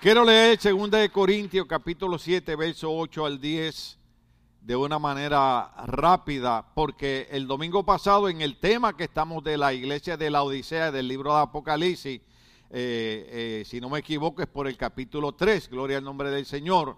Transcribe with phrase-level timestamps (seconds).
[0.00, 3.98] Quiero leer 2 de Corintios capítulo 7, verso 8 al 10
[4.62, 9.74] de una manera rápida, porque el domingo pasado en el tema que estamos de la
[9.74, 12.22] iglesia de la Odisea del libro de Apocalipsis, eh,
[12.70, 16.96] eh, si no me equivoco es por el capítulo 3, gloria al nombre del Señor,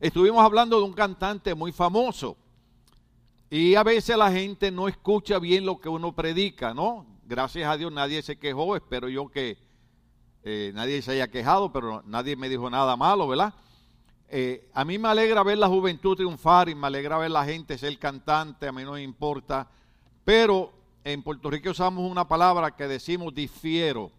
[0.00, 2.36] estuvimos hablando de un cantante muy famoso.
[3.48, 7.06] Y a veces la gente no escucha bien lo que uno predica, ¿no?
[7.26, 9.65] Gracias a Dios nadie se quejó, espero yo que
[10.48, 13.52] eh, nadie se haya quejado, pero nadie me dijo nada malo, ¿verdad?
[14.28, 17.76] Eh, a mí me alegra ver la juventud triunfar y me alegra ver la gente
[17.76, 19.68] ser cantante, a mí no me importa,
[20.24, 24.12] pero en Puerto Rico usamos una palabra que decimos difiero.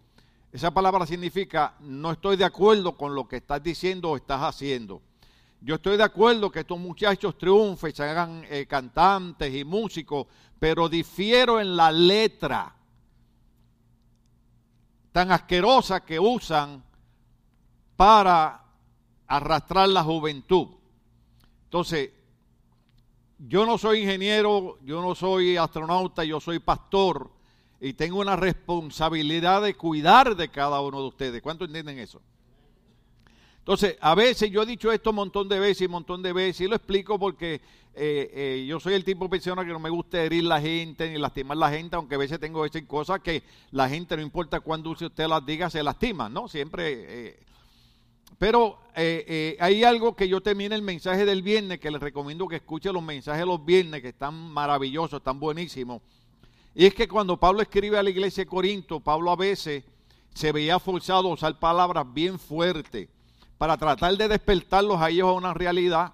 [0.52, 5.02] Esa palabra significa no estoy de acuerdo con lo que estás diciendo o estás haciendo.
[5.62, 10.28] Yo estoy de acuerdo que estos muchachos triunfen, se hagan eh, cantantes y músicos,
[10.60, 12.77] pero difiero en la letra
[15.18, 16.84] tan asquerosa que usan
[17.96, 18.62] para
[19.26, 20.68] arrastrar la juventud.
[21.64, 22.12] Entonces,
[23.40, 27.32] yo no soy ingeniero, yo no soy astronauta, yo soy pastor
[27.82, 31.42] y tengo una responsabilidad de cuidar de cada uno de ustedes.
[31.42, 32.22] ¿Cuánto entienden eso?
[33.68, 36.32] Entonces, a veces yo he dicho esto un montón de veces y un montón de
[36.32, 37.56] veces y lo explico porque
[37.96, 41.10] eh, eh, yo soy el tipo de persona que no me gusta herir la gente
[41.10, 44.62] ni lastimar la gente, aunque a veces tengo que cosas que la gente, no importa
[44.62, 46.48] cuándo usted las diga, se lastima, ¿no?
[46.48, 47.28] Siempre.
[47.30, 47.40] Eh,
[48.40, 52.94] pero hay algo que yo termine el mensaje del viernes, que les recomiendo que escuchen
[52.94, 56.02] los mensajes de los viernes, que están maravillosos, están buenísimos.
[56.74, 59.84] Y es que cuando Pablo escribe a la iglesia de Corinto, Pablo a veces
[60.34, 63.10] se veía forzado a usar palabras bien fuertes
[63.58, 66.14] para tratar de despertarlos a ellos a una realidad.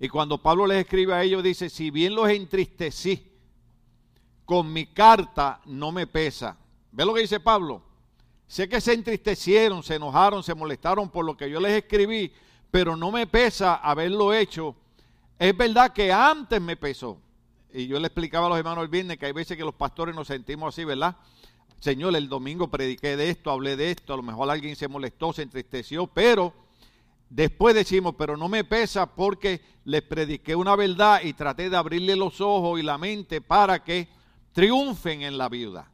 [0.00, 3.30] Y cuando Pablo les escribe a ellos, dice, si bien los entristecí,
[4.44, 6.56] con mi carta no me pesa.
[6.92, 7.82] ¿Ve lo que dice Pablo?
[8.46, 12.32] Sé que se entristecieron, se enojaron, se molestaron por lo que yo les escribí,
[12.70, 14.76] pero no me pesa haberlo hecho.
[15.38, 17.18] Es verdad que antes me pesó.
[17.72, 20.14] Y yo le explicaba a los hermanos el viernes que hay veces que los pastores
[20.14, 21.16] nos sentimos así, ¿verdad?
[21.84, 25.34] Señor, el domingo prediqué de esto, hablé de esto, a lo mejor alguien se molestó,
[25.34, 26.54] se entristeció, pero
[27.28, 32.16] después decimos, pero no me pesa porque les prediqué una verdad y traté de abrirle
[32.16, 34.08] los ojos y la mente para que
[34.54, 35.90] triunfen en la vida.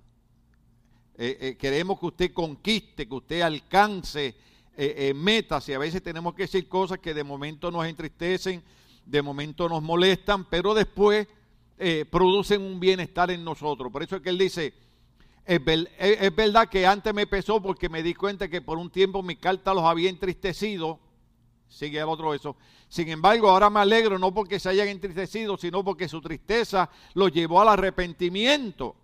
[1.19, 4.37] Eh, eh, queremos que usted conquiste, que usted alcance
[4.77, 8.63] eh, metas y a veces tenemos que decir cosas que de momento nos entristecen,
[9.05, 11.27] de momento nos molestan, pero después
[12.11, 13.91] producen un bienestar en nosotros.
[13.91, 14.73] Por eso es que él dice,
[15.51, 19.35] es, verdad que antes me pesó porque me di cuenta que por un tiempo mi
[19.35, 21.01] carta los había entristecido.
[21.69, 22.55] Sigue el otro eso.
[22.89, 27.33] Sin embargo, ahora me alegro no porque se hayan entristecido, sino porque su tristeza los
[27.33, 28.95] llevó al arrepentimiento.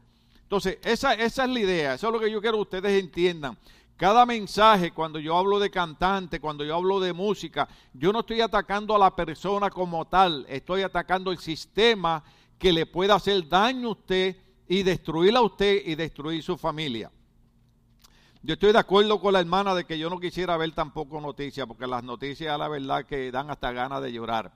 [0.40, 1.94] Entonces, esa, esa es la idea.
[1.94, 3.58] Eso es lo que yo quiero que ustedes entiendan.
[3.96, 8.40] Cada mensaje, cuando yo hablo de cantante, cuando yo hablo de música, yo no estoy
[8.40, 12.22] atacando a la persona como tal, estoy atacando el sistema
[12.56, 14.36] que le pueda hacer daño a usted
[14.68, 17.10] y destruirla a usted y destruir su familia.
[18.42, 21.66] Yo estoy de acuerdo con la hermana de que yo no quisiera ver tampoco noticias,
[21.66, 24.52] porque las noticias, la verdad, que dan hasta ganas de llorar.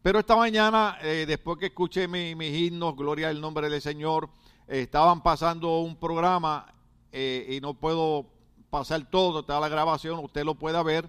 [0.00, 4.28] Pero esta mañana, eh, después que escuché mis himnos, Gloria al nombre del Señor,
[4.68, 6.72] eh, estaban pasando un programa
[7.10, 8.26] eh, y no puedo
[8.70, 11.08] pasar todo, está la grabación, usted lo pueda ver.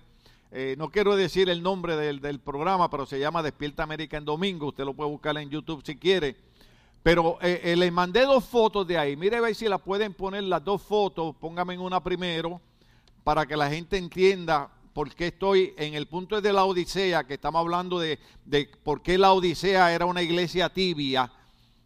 [0.78, 4.70] no quiero decir el nombre del, del, programa, pero se llama Despierta América en Domingo,
[4.70, 6.47] usted lo puede buscar en YouTube si quiere.
[7.04, 9.16] Pero eh, eh, les mandé dos fotos de ahí.
[9.16, 11.36] Mire a ver si la pueden poner las dos fotos.
[11.36, 12.62] Póngame en una primero
[13.24, 17.36] para que la gente entienda por qué estoy en el punto de la Odisea, que
[17.36, 21.32] estamos hablando de, de por qué la Odisea era una iglesia tibia,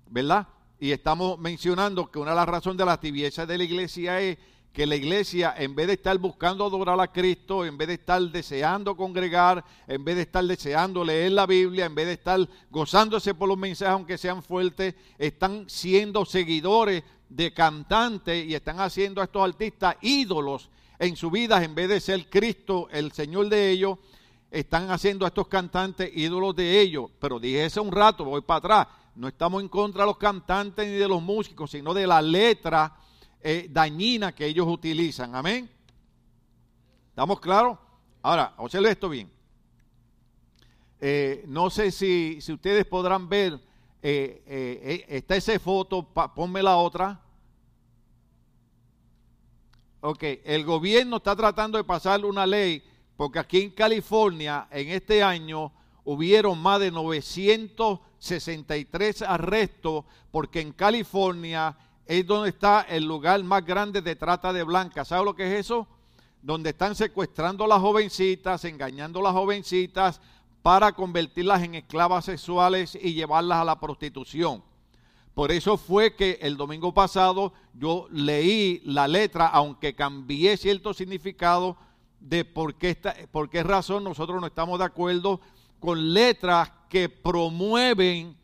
[0.07, 0.47] ¿verdad?
[0.79, 4.37] Y estamos mencionando que una de las razones de la tibieza de la iglesia es
[4.73, 8.21] que la iglesia, en vez de estar buscando adorar a Cristo, en vez de estar
[8.21, 12.39] deseando congregar, en vez de estar deseando leer la Biblia, en vez de estar
[12.69, 19.19] gozándose por los mensajes, aunque sean fuertes, están siendo seguidores de cantantes y están haciendo
[19.19, 20.69] a estos artistas ídolos
[20.99, 23.97] en su vida, en vez de ser Cristo el Señor de ellos,
[24.49, 27.09] están haciendo a estos cantantes ídolos de ellos.
[27.19, 28.87] Pero dije eso un rato, voy para atrás.
[29.15, 32.95] No estamos en contra de los cantantes ni de los músicos, sino de la letra
[33.43, 35.35] eh, dañina que ellos utilizan.
[35.35, 35.69] Amén.
[37.09, 37.77] ¿Estamos claros?
[38.21, 39.31] Ahora, observe esto bien.
[40.99, 43.59] Eh, no sé si, si, ustedes podrán ver,
[44.01, 47.19] eh, está esa foto, ponme la otra.
[50.01, 52.83] Ok, el gobierno está tratando de pasar una ley
[53.15, 55.71] porque aquí en California en este año
[56.03, 64.01] hubieron más de 963 arrestos porque en California es donde está el lugar más grande
[64.01, 65.07] de trata de blancas.
[65.07, 65.87] ¿Sabe lo que es eso?
[66.41, 70.21] donde están secuestrando a las jovencitas, engañando a las jovencitas
[70.61, 74.63] para convertirlas en esclavas sexuales y llevarlas a la prostitución.
[75.33, 81.77] Por eso fue que el domingo pasado yo leí la letra, aunque cambié cierto significado
[82.19, 82.97] de por qué,
[83.31, 85.39] por qué razón nosotros no estamos de acuerdo
[85.79, 88.35] con letras que promueven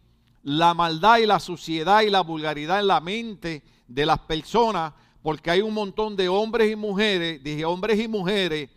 [0.48, 5.52] la maldad y la suciedad y la vulgaridad en la mente de las personas, porque
[5.52, 8.70] hay un montón de hombres y mujeres, dije hombres y mujeres,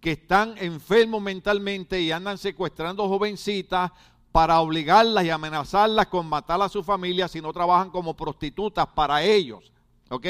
[0.00, 3.90] que están enfermos mentalmente y andan secuestrando jovencitas
[4.30, 9.20] para obligarlas y amenazarlas con matar a su familia si no trabajan como prostitutas para
[9.24, 9.72] ellos.
[10.10, 10.26] ¿Ok?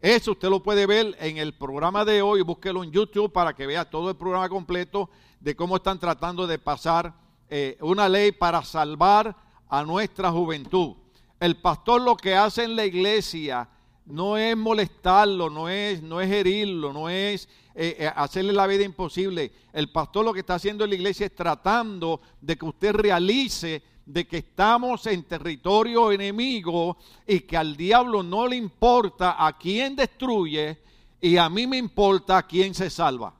[0.00, 3.66] Eso usted lo puede ver en el programa de hoy, búsquelo en YouTube para que
[3.66, 7.12] vea todo el programa completo de cómo están tratando de pasar
[7.50, 9.43] eh, una ley para salvar
[9.78, 10.94] a nuestra juventud.
[11.40, 13.68] El pastor lo que hace en la iglesia
[14.06, 18.84] no es molestarlo, no es, no es herirlo, no es eh, eh, hacerle la vida
[18.84, 19.50] imposible.
[19.72, 23.82] El pastor lo que está haciendo en la iglesia es tratando de que usted realice
[24.06, 29.96] de que estamos en territorio enemigo y que al diablo no le importa a quién
[29.96, 30.78] destruye
[31.20, 33.34] y a mí me importa a quién se salva.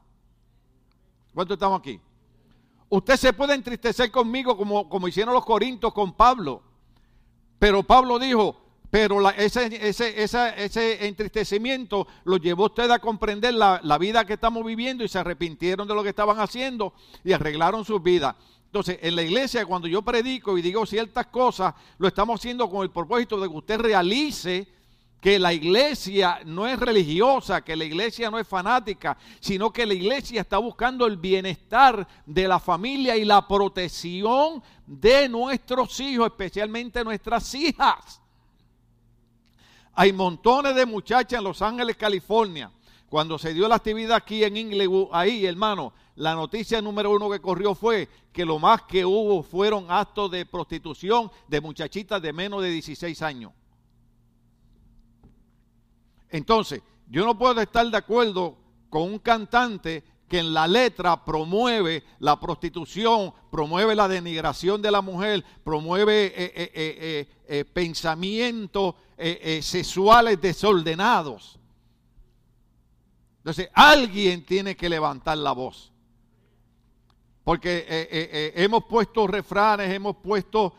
[1.34, 2.00] ¿Cuántos estamos aquí?
[2.94, 6.62] Usted se puede entristecer conmigo como, como hicieron los corintios con Pablo.
[7.58, 8.54] Pero Pablo dijo,
[8.88, 10.22] pero ese, ese,
[10.62, 15.18] ese, entristecimiento lo llevó usted a comprender la, la, vida que estamos viviendo y se
[15.18, 16.94] arrepintieron de lo que estaban haciendo
[17.24, 18.36] y arreglaron sus vidas.
[18.66, 22.84] Entonces, en la iglesia, cuando yo predico y digo ciertas cosas, lo estamos haciendo con
[22.84, 24.68] el propósito de que usted realice
[25.24, 29.94] que la iglesia no es religiosa, que la iglesia no es fanática, sino que la
[29.94, 37.02] iglesia está buscando el bienestar de la familia y la protección de nuestros hijos, especialmente
[37.02, 38.20] nuestras hijas.
[39.94, 42.70] Hay montones de muchachas en Los Ángeles, California.
[43.08, 47.40] Cuando se dio la actividad aquí en Inglewood, ahí, hermano, la noticia número uno que
[47.40, 52.62] corrió fue que lo más que hubo fueron actos de prostitución de muchachitas de menos
[52.62, 53.52] de 16 años.
[56.34, 58.58] Entonces, yo no puedo estar de acuerdo
[58.90, 65.00] con un cantante que en la letra promueve la prostitución, promueve la denigración de la
[65.00, 68.96] mujer, promueve eh, eh, eh, pensamientos
[69.60, 71.56] sexuales desordenados.
[73.36, 75.92] Entonces, alguien tiene que levantar la voz.
[77.44, 80.74] Porque hemos puesto refranes, hemos puesto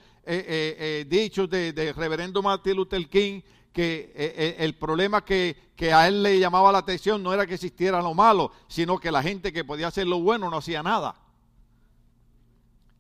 [1.08, 3.40] dichos de, de reverendo Martin Luther King,
[3.76, 5.58] que eh, eh, el problema que,
[5.94, 9.22] a él le llamaba la atención no era que existiera lo malo, sino que la
[9.22, 11.14] gente que podía hacer lo bueno no hacía nada.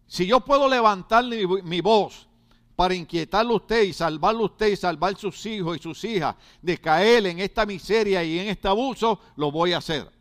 [0.05, 2.27] Si yo puedo levantar mi, voz
[2.75, 6.35] para inquietarle a usted y salvarle a usted y salvar sus hijos y sus hijas
[6.61, 10.11] de caer en esta miseria y en este abuso, lo voy a hacer.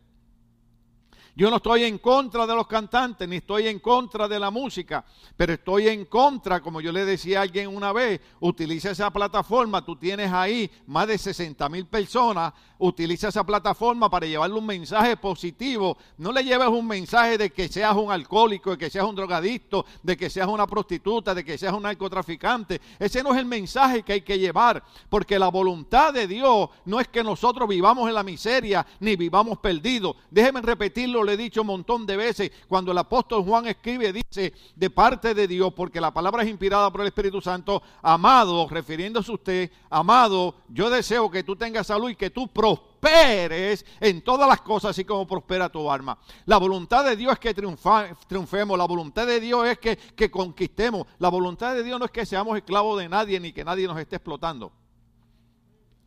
[1.36, 5.04] Yo no estoy en contra de los cantantes, ni estoy en contra de la música,
[5.36, 9.84] pero estoy en contra, como yo le decía a alguien una vez, utiliza esa plataforma,
[9.84, 15.16] tú tienes ahí más de 60 mil personas, utiliza esa plataforma para llevarle un mensaje
[15.16, 15.96] positivo.
[16.18, 19.84] No le lleves un mensaje de que seas un alcohólico, de que seas un drogadicto,
[20.04, 22.80] de que seas una prostituta, de que seas un narcotraficante.
[22.98, 27.00] Ese no es el mensaje que hay que llevar, porque la voluntad de Dios no
[27.00, 30.14] es que nosotros vivamos en la miseria ni vivamos perdidos.
[30.30, 34.52] Déjenme repetirlo le he dicho un montón de veces, cuando el apóstol Juan escribe, dice,
[34.76, 39.30] de parte de Dios, porque la palabra es inspirada por el Espíritu Santo, amado, refiriéndose
[39.30, 44.48] a usted, amado, yo deseo que tú tengas salud y que tú prosperes en todas
[44.48, 46.18] las cosas, así como prospera tu alma.
[46.46, 51.06] La voluntad de Dios es que triunfemos, la voluntad de Dios es que, que conquistemos,
[51.18, 53.98] la voluntad de Dios no es que seamos esclavos de nadie ni que nadie nos
[53.98, 54.72] esté explotando.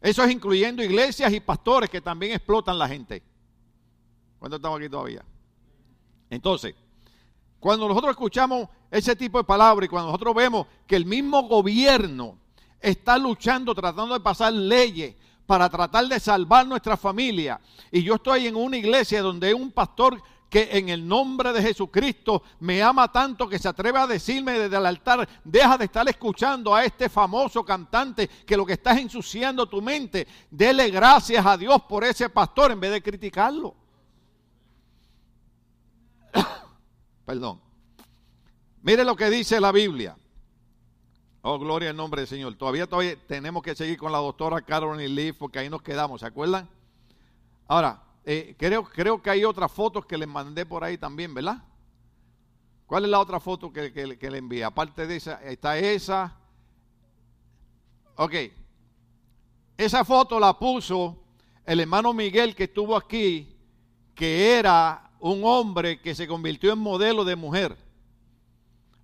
[0.01, 3.23] Eso es incluyendo iglesias y pastores que también explotan la gente.
[4.39, 5.23] ¿Cuántos estamos aquí todavía?
[6.29, 6.75] Entonces,
[7.59, 12.37] cuando nosotros escuchamos ese tipo de palabras y cuando nosotros vemos que el mismo gobierno
[12.79, 15.15] está luchando, tratando de pasar leyes
[15.45, 17.59] para tratar de salvar nuestra familia,
[17.91, 21.61] y yo estoy en una iglesia donde hay un pastor que en el nombre de
[21.61, 26.07] Jesucristo me ama tanto que se atreve a decirme desde el altar, deja de estar
[26.07, 30.27] escuchando a este famoso cantante que lo que está es ensuciando tu mente.
[30.49, 33.75] Dele gracias a Dios por ese pastor en vez de criticarlo.
[37.27, 37.59] Perdón.
[38.83, 40.15] Mire lo que dice la Biblia.
[41.41, 42.55] Oh, gloria al nombre del Señor.
[42.55, 46.27] Todavía, todavía tenemos que seguir con la doctora Carolyn Lee porque ahí nos quedamos, ¿se
[46.27, 46.69] acuerdan?
[47.67, 51.61] Ahora, eh, creo, creo que hay otras fotos que les mandé por ahí también, ¿verdad?
[52.85, 54.63] ¿Cuál es la otra foto que, que le envié?
[54.63, 56.33] Aparte de esa, está esa.
[58.15, 58.35] Ok.
[59.75, 61.25] Esa foto la puso
[61.65, 63.53] el hermano Miguel que estuvo aquí
[64.15, 67.77] que era un hombre que se convirtió en modelo de mujer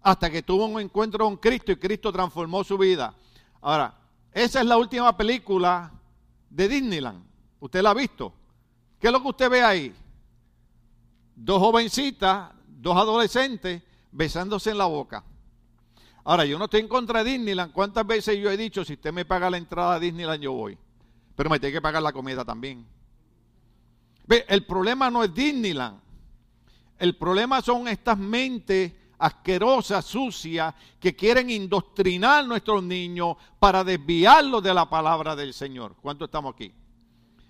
[0.04, 3.14] hasta que tuvo un encuentro con Cristo y Cristo transformó su vida.
[3.62, 3.96] Ahora,
[4.34, 5.92] esa es la última película
[6.50, 7.24] de Disneyland.
[7.62, 8.34] ¿Usted la ha visto?
[9.00, 9.96] ¿Qué es lo que usted ve ahí?
[11.36, 15.24] Dos jovencitas, dos adolescentes besándose en la boca.
[16.26, 17.72] Ahora, yo no estoy en contra de Disneyland.
[17.72, 20.78] ¿Cuántas veces yo he dicho, si usted me paga la entrada a Disneyland, yo voy?
[21.36, 22.86] Pero me tiene que pagar la comida también.
[24.48, 26.03] El problema no es Disneyland.
[26.98, 34.62] El problema son estas mentes asquerosas, sucias, que quieren indoctrinar a nuestros niños para desviarlos
[34.62, 35.96] de la palabra del Señor.
[36.02, 36.74] ¿Cuánto estamos aquí?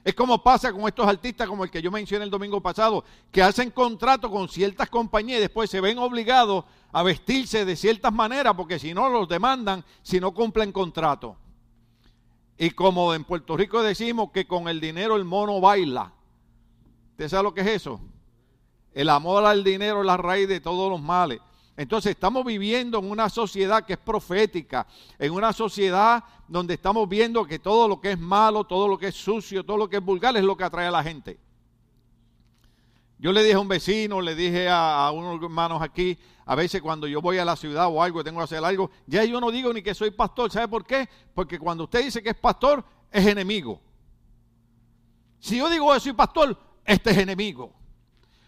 [0.04, 3.42] Es como pasa con estos artistas como el que yo mencioné el domingo pasado, que
[3.42, 8.54] hacen contrato con ciertas compañías y después se ven obligados a vestirse de ciertas maneras
[8.56, 11.38] porque si no los demandan si no cumplen contrato.
[12.58, 16.14] Y como en Puerto Rico decimos que con el dinero el mono baila.
[17.12, 18.02] ¿Usted sabe lo que es eso?
[18.94, 21.40] El amor al dinero es la raíz de todos los males.
[21.76, 24.86] Entonces estamos viviendo en una sociedad que es profética,
[25.18, 29.08] en una sociedad donde estamos viendo que todo lo que es malo, todo lo que
[29.08, 31.40] es sucio, todo lo que es vulgar es lo que atrae a la gente.
[33.18, 37.08] Yo le dije a un vecino, le dije a, unos hermanos aquí, a veces cuando
[37.08, 39.74] yo voy a la ciudad o algo, tengo que hacer algo, ya yo no digo
[39.74, 40.52] ni que soy pastor.
[40.52, 41.10] ¿Sabe por qué?
[41.34, 43.82] Porque cuando usted dice que es pastor, es enemigo.
[45.40, 47.74] Si yo digo que soy pastor, este es enemigo.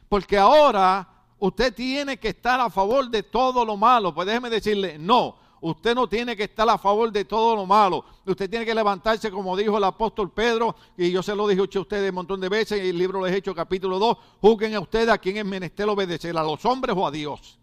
[0.10, 1.08] Porque ahora
[1.40, 4.14] usted tiene que estar a favor de todo lo malo.
[4.14, 8.06] Pues déjeme decirle, no, usted no tiene que estar a favor de todo lo malo.
[8.26, 11.82] Usted tiene que levantarse, como dijo el apóstol Pedro, y yo se lo dije a
[11.82, 14.80] ustedes un montón de veces, y el libro les he hecho capítulo 2, juzguen a
[14.80, 17.58] ustedes a quien es menester obedecer, a los hombres o a Dios.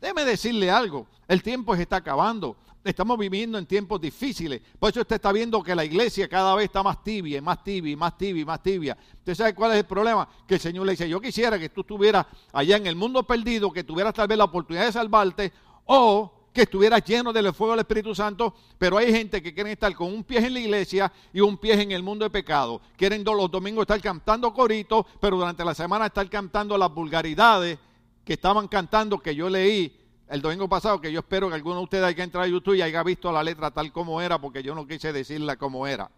[0.00, 2.56] Déjeme decirle algo, el tiempo se está acabando.
[2.84, 4.60] Estamos viviendo en tiempos difíciles.
[4.78, 7.96] Por eso usted está viendo que la iglesia cada vez está más tibia, más tibia,
[7.96, 8.98] más tibia, más tibia.
[9.18, 10.28] ¿Usted sabe cuál es el problema?
[10.46, 13.70] Que el Señor le dice, yo quisiera que tú estuvieras allá en el mundo perdido,
[13.70, 15.52] que tuvieras tal vez la oportunidad de salvarte,
[15.84, 19.94] o que estuvieras lleno del fuego del Espíritu Santo, pero hay gente que quiere estar
[19.94, 22.80] con un pie en la iglesia y un pie en el mundo de pecado.
[22.96, 27.78] Quieren los domingos estar cantando coritos, pero durante la semana estar cantando las vulgaridades
[28.24, 29.96] que estaban cantando que yo leí
[30.32, 32.80] el domingo pasado, que yo espero que alguno de ustedes haya entrado a YouTube y
[32.80, 36.10] haya visto la letra tal como era, porque yo no quise decirla como era.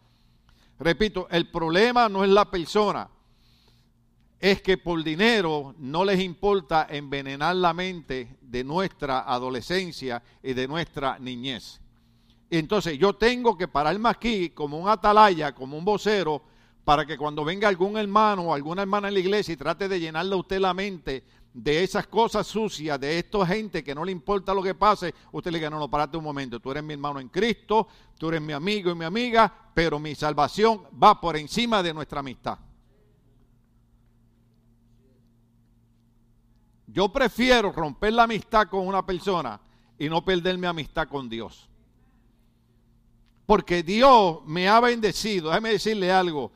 [0.78, 3.08] Repito, el problema no es la persona,
[4.38, 10.68] es que por dinero no les importa envenenar la mente de nuestra adolescencia y de
[10.68, 11.80] nuestra niñez.
[12.50, 16.40] Entonces yo tengo que pararme aquí como un atalaya, como un vocero,
[16.84, 19.98] para que cuando venga algún hermano o alguna hermana en la iglesia y trate de
[19.98, 21.24] llenarle a usted la mente
[21.54, 25.52] de esas cosas sucias, de esta gente que no le importa lo que pase, usted
[25.52, 27.86] le diga, no, no, párate un momento, tú eres mi hermano en Cristo,
[28.18, 32.18] tú eres mi amigo y mi amiga, pero mi salvación va por encima de nuestra
[32.18, 32.58] amistad.
[36.88, 39.60] Yo prefiero romper la amistad con una persona
[39.96, 41.68] y no perder mi amistad con Dios.
[43.46, 45.50] Porque Dios me ha bendecido.
[45.50, 46.52] Déjeme decirle algo.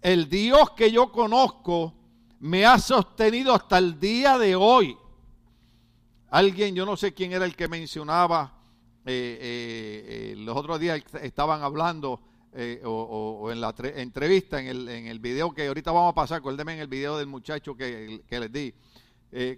[0.00, 1.94] El Dios que yo conozco
[2.40, 4.96] me ha sostenido hasta el día de hoy.
[6.30, 8.52] Alguien, yo no sé quién era el que mencionaba,
[9.04, 12.20] eh, eh, eh, los otros días estaban hablando
[12.84, 16.74] o, en la entrevista, en el, en el video que ahorita vamos a pasar, acuérdenme
[16.74, 18.74] en el video del muchacho que, que les di.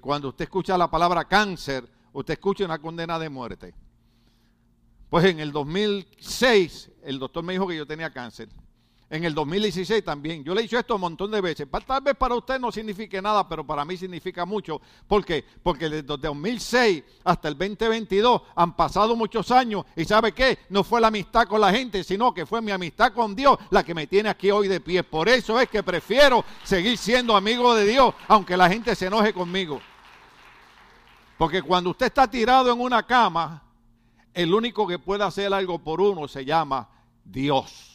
[0.01, 3.75] cuando usted escucha la palabra cáncer, usted escucha una condena de muerte.
[5.09, 8.49] Pues en el 2006 el doctor me dijo que yo tenía cáncer
[9.11, 10.45] en el 2016 también.
[10.45, 11.67] Yo le he dicho esto un montón de veces.
[11.85, 14.81] Tal vez para usted no signifique nada, pero para mí significa mucho.
[15.09, 15.45] ¿Por qué?
[15.62, 20.61] Porque desde el 2006 hasta el 2022 han pasado muchos años y ¿sabe qué?
[20.69, 23.83] No fue la amistad con la gente, sino que fue mi amistad con Dios la
[23.83, 25.02] que me tiene aquí hoy de pie.
[25.02, 29.35] Por eso es que prefiero seguir siendo amigo de Dios, aunque la gente se enoje
[29.35, 29.81] conmigo.
[31.37, 33.61] Porque cuando usted está tirado en una cama,
[34.33, 36.88] el único que puede hacer algo por uno se llama
[37.25, 37.90] Dios.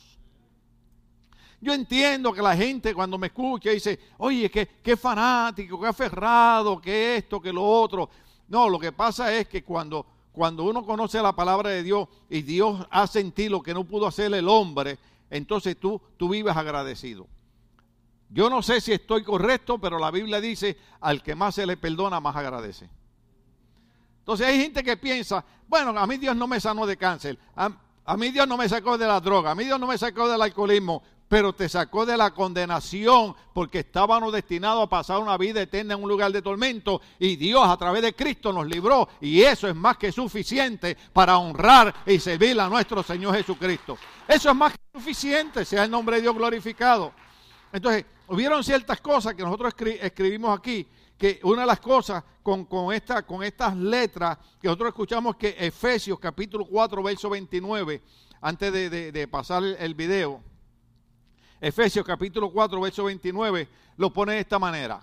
[1.65, 6.79] Yo entiendo que la gente cuando me escucha dice, oye, qué, qué fanático, qué aferrado,
[6.79, 8.07] qué esto, qué lo otro.
[8.47, 12.43] No, lo que pasa es que cuando, cuando uno conoce la palabra de Dios y
[12.43, 14.99] Dios hace en ti lo que no pudo hacer el hombre,
[15.31, 17.25] entonces tú, tú vives agradecido.
[18.29, 21.77] Yo no sé si estoy correcto, pero la Biblia dice, al que más se le
[21.77, 22.87] perdona, más agradece.
[24.19, 27.71] Entonces hay gente que piensa, bueno, a mí Dios no me sanó de cáncer, a,
[28.05, 30.29] a mí Dios no me sacó de la droga, a mí Dios no me sacó
[30.29, 35.61] del alcoholismo, pero te sacó de la condenación porque estábamos destinados a pasar una vida
[35.61, 39.41] eterna en un lugar de tormento y Dios a través de Cristo nos libró y
[39.41, 43.97] eso es más que suficiente para honrar y servir a nuestro Señor Jesucristo.
[44.27, 47.13] Eso es más que suficiente, sea el nombre de Dios glorificado.
[47.71, 52.93] Entonces, hubieron ciertas cosas que nosotros escribimos aquí, que una de las cosas con, con
[52.93, 58.01] estas letras que nosotros escuchamos que Efesios capítulo 4, verso 29,
[58.41, 60.41] antes de, pasar el video,
[61.61, 65.01] Efesios capítulo 4, verso 29, lo pone de esta manera.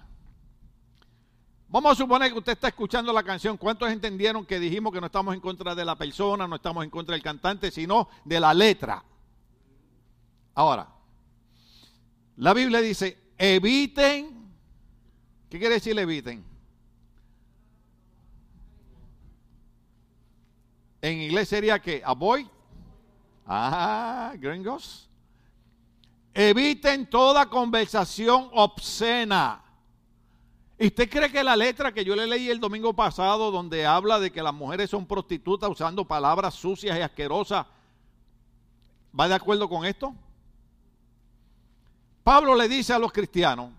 [1.68, 3.56] Vamos a suponer que usted está escuchando la canción.
[3.56, 6.90] ¿Cuántos entendieron que dijimos que no estamos en contra de la persona, no estamos en
[6.90, 9.02] contra del cantante, sino de la letra?
[10.54, 10.87] Ahora,
[12.37, 14.52] la Biblia dice, eviten.
[15.49, 16.44] ¿Qué quiere decir eviten?
[21.00, 22.47] En inglés sería que avoid.
[23.47, 25.09] Ah, gringos.
[26.35, 29.62] Eviten toda conversación obscena
[30.83, 34.19] ¿Y usted cree que la letra que yo le leí el domingo pasado, donde habla
[34.19, 37.65] de que las mujeres son prostitutas usando palabras sucias y asquerosas,
[39.19, 40.12] va de acuerdo con esto?
[42.25, 43.71] Pablo le dice a los cristianos,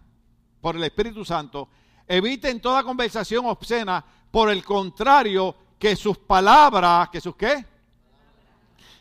[0.61, 1.67] por el Espíritu Santo,
[2.07, 7.65] eviten toda conversación obscena, por el contrario, que sus palabras, que sus qué?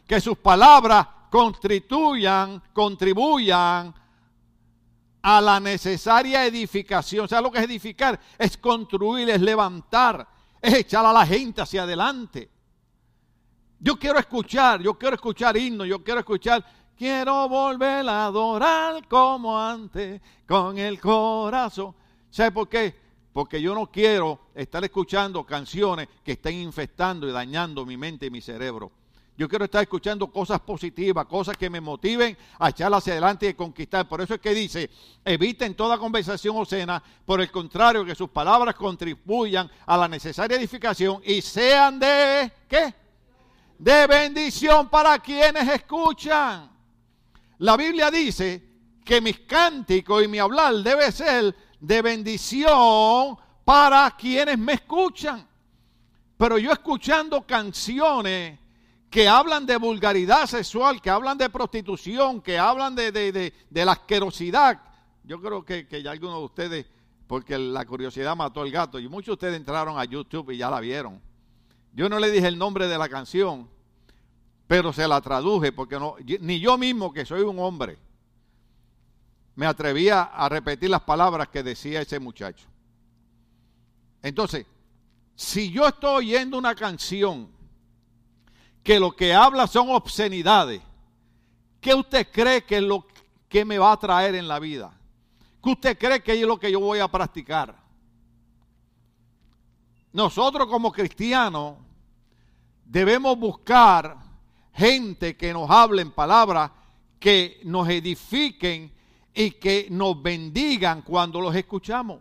[0.09, 3.95] Que sus palabras constituyan, contribuyan
[5.23, 7.27] a la necesaria edificación.
[7.27, 8.21] ¿Sabes lo que es edificar?
[8.37, 10.29] Es construir, es levantar,
[10.61, 12.51] es echar a la gente hacia adelante.
[13.81, 16.63] Yo quiero escuchar, yo quiero escuchar himnos, yo quiero escuchar,
[16.95, 21.95] quiero volver a adorar como antes, con el corazón.
[22.29, 22.95] ¿Sabe por qué?
[23.33, 28.31] Porque yo no quiero estar escuchando canciones que estén infectando y dañando mi mente y
[28.31, 28.93] mi cerebro.
[29.37, 33.55] Yo quiero estar escuchando cosas positivas, cosas que me motiven a echar hacia adelante y
[33.55, 34.07] conquistar.
[34.07, 34.91] Por eso es que dice,
[35.25, 41.23] eviten toda conversación obscena, por el contrario, que sus palabras contribuyan a la necesaria edificación
[41.25, 42.95] y sean de, ¿qué?
[43.79, 46.71] De bendición para quienes escuchan.
[47.59, 48.63] La Biblia dice
[49.03, 55.49] que mis cánticos y mi hablar debe ser de bendición para quienes me escuchan.
[56.37, 58.59] Pero yo escuchando canciones
[59.13, 64.81] que hablan de vulgaridad sexual, que hablan de prostitución, que hablan de, de, la asquerosidad.
[65.23, 66.87] Yo creo que, que, ya algunos de ustedes,
[67.27, 70.71] porque la curiosidad mató al gato, y muchos de ustedes entraron a YouTube y ya
[70.71, 71.21] la vieron.
[71.93, 73.69] Yo no le dije el nombre de la canción,
[74.67, 77.99] pero se la traduje, porque no, ni yo mismo, que soy un hombre,
[79.57, 82.67] me atrevía a repetir las palabras que decía ese muchacho.
[84.23, 84.65] Entonces,
[85.35, 87.51] si yo estoy oyendo una canción,
[88.83, 90.83] que lo que habla son obscenidades,
[91.81, 93.07] ¿qué usted cree que es lo
[93.49, 94.93] que me va a traer en la vida?
[95.63, 97.77] ¿Qué usted cree que es lo que yo voy a practicar?
[100.13, 101.77] Nosotros como cristianos
[102.85, 104.17] debemos buscar
[104.75, 106.71] gente que nos hablen palabras
[107.19, 108.93] que nos edifiquen
[109.33, 112.19] y que nos bendigan cuando los escuchamos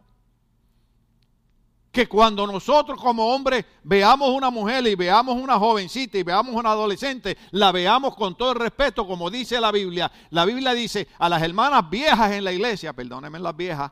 [1.92, 6.72] que cuando nosotros como hombres veamos una mujer y veamos una jovencita y veamos una
[6.72, 10.10] adolescente, la veamos con todo el respeto, como dice la Biblia.
[10.30, 13.92] La Biblia dice a las hermanas viejas en la iglesia, perdónenme las viejas,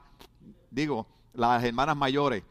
[0.72, 2.44] digo, las hermanas mayores.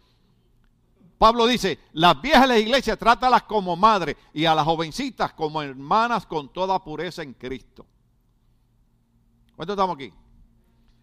[1.17, 5.63] Pablo dice, las viejas de la iglesia trátalas como madres y a las jovencitas como
[5.63, 7.85] hermanas con toda pureza en Cristo.
[9.57, 10.13] ¿Cuánto estamos aquí?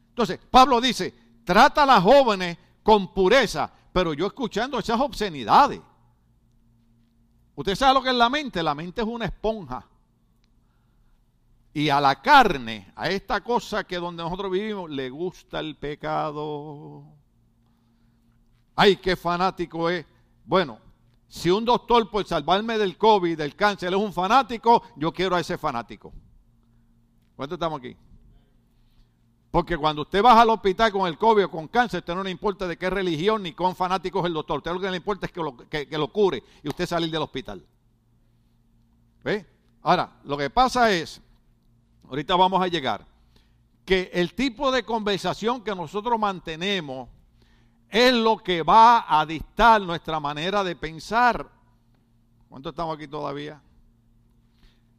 [0.09, 5.79] Entonces, Pablo dice, trata a las jóvenes con pureza, pero yo escuchando esas obscenidades.
[7.55, 8.61] Usted sabe lo que es la mente.
[8.61, 9.87] La mente es una esponja.
[11.73, 17.05] Y a la carne, a esta cosa que donde nosotros vivimos, le gusta el pecado.
[18.75, 20.05] Ay, qué fanático es.
[20.43, 20.77] Bueno,
[21.29, 25.39] si un doctor por salvarme del COVID, del cáncer, es un fanático, yo quiero a
[25.39, 26.11] ese fanático.
[27.37, 27.95] ¿Cuántos estamos aquí?
[29.55, 32.29] Porque cuando usted va al hospital con el COVID o con cáncer, usted no le
[32.29, 34.57] importa de qué religión ni con fanáticos el doctor.
[34.57, 37.21] Usted lo que le importa es que lo, que, lo cure y usted salir del
[37.21, 37.65] hospital.
[39.23, 39.45] ¿Ve?
[39.81, 41.21] Ahora, lo que pasa es,
[42.09, 43.05] ahorita vamos a llegar,
[43.85, 47.07] que el tipo de conversación que nosotros mantenemos
[47.87, 51.49] es lo que va a dictar nuestra manera de pensar.
[52.49, 53.61] ¿Cuánto estamos aquí todavía?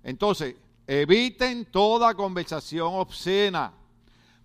[0.03, 3.75] Entonces, eviten toda conversación obscena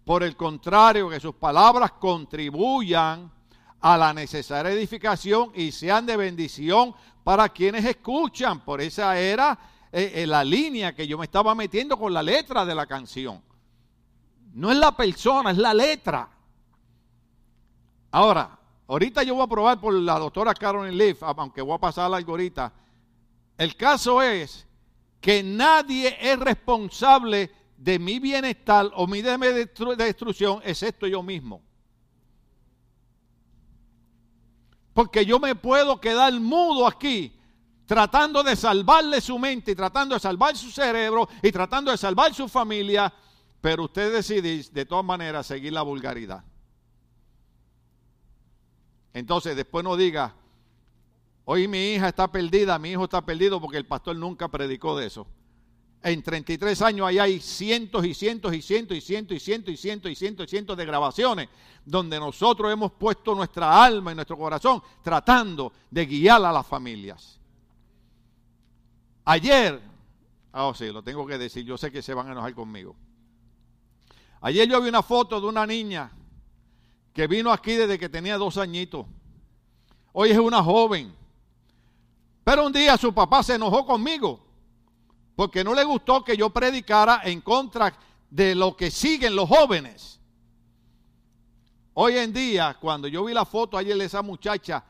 [0.05, 3.31] por el contrario, que sus palabras contribuyan
[3.79, 8.61] a la necesaria edificación y sean de bendición para quienes escuchan.
[8.61, 9.57] Por esa era
[9.91, 13.41] eh, eh, la línea que yo me estaba metiendo con la letra de la canción.
[14.53, 16.29] No es la persona, es la letra.
[18.11, 22.13] Ahora, ahorita yo voy a probar por la doctora Carolyn Leaf, aunque voy a pasar
[22.13, 22.73] algo ahorita.
[23.57, 24.67] El caso es
[25.21, 31.63] que nadie es responsable de mi bienestar o mi destrucción, excepto yo mismo.
[34.93, 37.35] Porque yo me puedo quedar mudo aquí
[37.87, 42.35] tratando de salvarle su mente y tratando de salvar su cerebro y tratando de salvar
[42.35, 43.11] su familia,
[43.59, 46.43] pero usted decide de todas maneras seguir la vulgaridad.
[49.11, 50.35] Entonces después no diga,
[51.45, 55.07] hoy mi hija está perdida, mi hijo está perdido porque el pastor nunca predicó de
[55.07, 55.25] eso.
[56.03, 59.77] En 33 años ahí hay cientos y cientos y cientos y cientos y cientos y
[59.77, 61.49] cientos y cientos y cientos de grabaciones
[61.85, 67.39] donde nosotros hemos puesto nuestra alma y nuestro corazón tratando de guiar a las familias.
[69.25, 69.79] Ayer,
[70.53, 72.95] oh sí, lo tengo que decir, yo sé que se van a enojar conmigo.
[74.41, 76.11] Ayer yo vi una foto de una niña
[77.13, 79.05] que vino aquí desde que tenía dos añitos.
[80.13, 81.13] Hoy es una joven.
[82.43, 84.50] Pero un día su papá se enojó conmigo
[85.35, 87.93] porque no le gustó que yo predicara en contra
[88.29, 90.19] de lo que siguen los jóvenes.
[91.93, 94.83] Hoy en día, cuando yo vi la foto ayer de esa muchacha,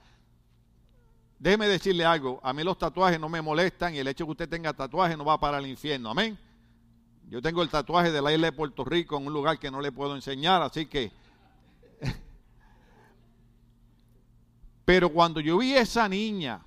[1.39, 4.31] déjeme decirle algo, a mí los tatuajes no me molestan y el hecho de que
[4.31, 6.37] usted tenga tatuajes no va para el infierno, amén.
[7.27, 9.81] Yo tengo el tatuaje de la isla de Puerto Rico en un lugar que no
[9.81, 11.11] le puedo enseñar, así que...
[14.85, 16.63] Pero cuando yo vi a esa niña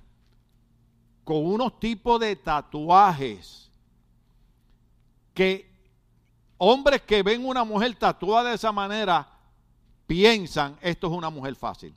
[1.23, 3.64] con unos tipos de tatuajes
[5.35, 5.69] que
[6.57, 9.27] hombres que ven una mujer tatuada de esa manera
[10.07, 11.93] piensan, esto es una mujer fácil.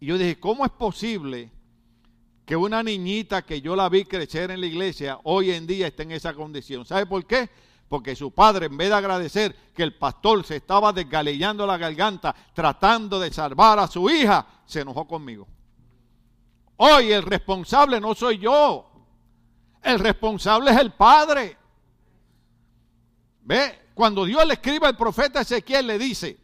[0.00, 1.50] Y yo dije, ¿cómo es posible
[2.44, 6.02] que una niñita que yo la vi crecer en la iglesia hoy en día esté
[6.02, 6.84] en esa condición?
[6.84, 7.48] ¿Sabe por qué?
[7.88, 12.34] Porque su padre, en vez de agradecer que el pastor se estaba desgalellando la garganta
[12.52, 15.46] tratando de salvar a su hija, se enojó conmigo.
[16.78, 18.90] Hoy el responsable no soy yo.
[19.82, 21.56] El responsable es el padre.
[23.46, 23.90] ¿Ve?
[23.94, 26.36] Cuando Dios le escribe al profeta Ezequiel, le dice,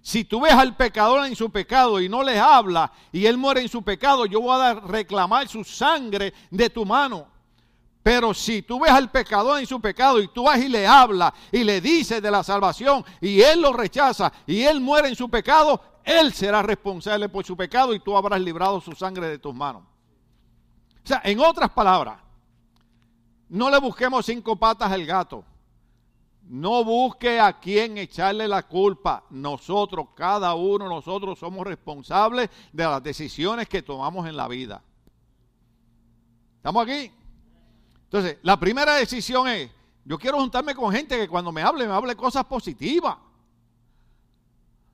[0.00, 3.60] si tú ves al pecador en su pecado y no le habla y él muere
[3.60, 7.26] en su pecado, yo voy a reclamar su sangre de tu mano.
[8.02, 11.32] Pero si tú ves al pecador en su pecado y tú vas y le hablas
[11.52, 15.28] y le dices de la salvación y él lo rechaza y él muere en su
[15.28, 19.54] pecado, él será responsable por su pecado y tú habrás librado su sangre de tus
[19.54, 19.82] manos.
[19.82, 22.18] O sea, en otras palabras,
[23.48, 25.44] no le busquemos cinco patas al gato.
[26.50, 29.22] No busque a quien echarle la culpa.
[29.30, 34.82] Nosotros, cada uno nosotros somos responsables de las decisiones que tomamos en la vida.
[36.56, 37.12] ¿Estamos aquí?
[38.02, 39.70] Entonces, la primera decisión es,
[40.04, 43.16] yo quiero juntarme con gente que cuando me hable, me hable cosas positivas.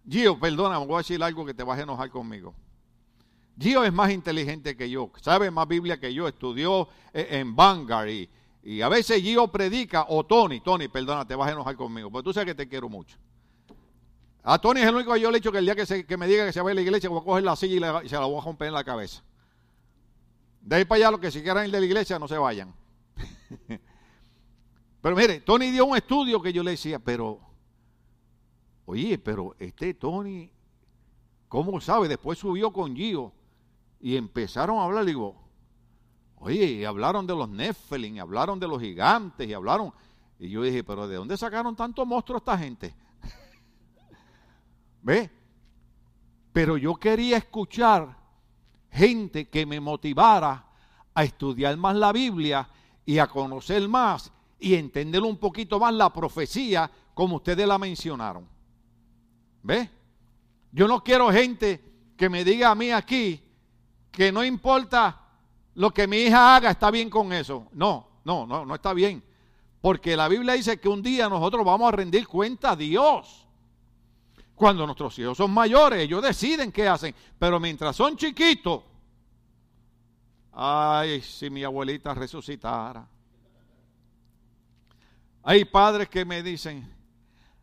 [0.06, 2.54] Gio, perdona, voy a decir algo que te vas a enojar conmigo.
[3.58, 8.10] Gio es más inteligente que yo, sabe más Biblia que yo, estudió eh, en Vanguard
[8.10, 8.28] y,
[8.66, 12.24] y a veces Gio predica, o Tony, Tony, perdona, te vas a enojar conmigo, porque
[12.24, 13.16] tú sabes que te quiero mucho.
[14.42, 16.04] A Tony es el único que yo le he dicho que el día que, se,
[16.04, 18.08] que me diga que se va a la iglesia, voy a coger la silla y,
[18.08, 19.22] se la voy a romper en la cabeza.
[20.60, 22.74] De ahí para allá, los que si quieran ir de la iglesia, no se vayan.
[25.00, 27.38] pero mire, Tony dio un estudio que yo le decía, pero,
[28.84, 30.50] oye, pero este Tony,
[31.46, 32.08] ¿cómo sabe?
[32.08, 33.32] Después subió con Gio
[34.00, 35.45] y empezaron a hablar, digo,
[36.38, 39.92] Oye, y hablaron de los Nephilim, y hablaron de los gigantes, y hablaron.
[40.38, 42.94] Y yo dije, pero ¿de dónde sacaron tanto monstruo esta gente?
[45.02, 45.30] ¿Ve?
[46.52, 48.16] Pero yo quería escuchar
[48.90, 50.64] gente que me motivara
[51.14, 52.68] a estudiar más la Biblia
[53.04, 58.46] y a conocer más y entender un poquito más la profecía como ustedes la mencionaron.
[59.62, 59.90] ¿Ve?
[60.72, 61.82] Yo no quiero gente
[62.16, 63.42] que me diga a mí aquí
[64.10, 65.25] que no importa
[65.76, 67.68] lo que mi hija haga está bien con eso.
[67.72, 69.22] No, no, no, no está bien.
[69.80, 73.46] Porque la Biblia dice que un día nosotros vamos a rendir cuenta a Dios.
[74.54, 77.14] Cuando nuestros hijos son mayores, ellos deciden qué hacen.
[77.38, 78.82] Pero mientras son chiquitos,
[80.52, 83.06] ay, si mi abuelita resucitara.
[85.42, 86.90] Hay padres que me dicen,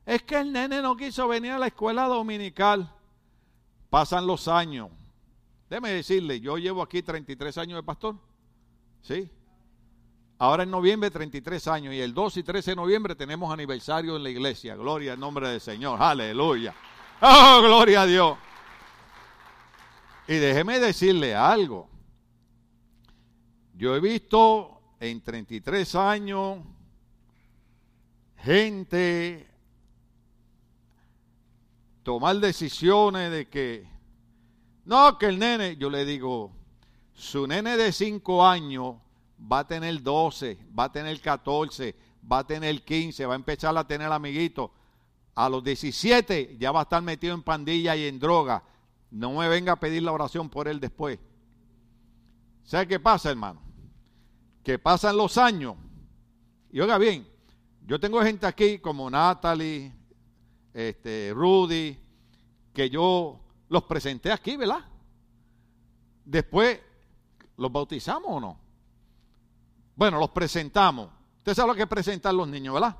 [0.05, 2.93] es que el nene no quiso venir a la escuela dominical.
[3.89, 4.91] Pasan los años,
[5.73, 8.15] Déjeme decirle, yo llevo aquí 33 años de pastor.
[9.01, 9.27] ¿Sí?
[10.37, 14.21] Ahora en noviembre 33 años y el 2 y 13 de noviembre tenemos aniversario en
[14.21, 14.75] la iglesia.
[14.75, 15.99] Gloria al nombre del Señor.
[15.99, 16.75] Aleluya.
[17.21, 18.37] Oh, gloria a Dios.
[20.27, 21.89] Y déjeme decirle algo.
[23.73, 26.59] Yo he visto en 33 años
[28.37, 29.47] gente
[32.03, 33.92] tomar decisiones de que
[34.85, 36.51] no, que el nene, yo le digo,
[37.13, 38.95] su nene de 5 años
[39.39, 41.95] va a tener 12, va a tener 14,
[42.29, 44.71] va a tener 15, va a empezar a tener amiguitos.
[45.35, 48.63] A los 17 ya va a estar metido en pandilla y en droga.
[49.09, 51.19] No me venga a pedir la oración por él después.
[52.63, 53.61] ¿Sabe qué pasa, hermano?
[54.63, 55.75] Que pasan los años.
[56.71, 57.27] Y oiga bien,
[57.85, 59.91] yo tengo gente aquí como Natalie,
[60.73, 61.97] este, Rudy,
[62.73, 63.42] que yo
[63.73, 64.85] los presenté aquí, ¿verdad?
[66.23, 66.79] Después,
[67.57, 68.59] ¿los bautizamos o no?
[69.95, 71.09] Bueno, los presentamos.
[71.39, 72.95] Usted sabe lo que presentan los niños, ¿verdad?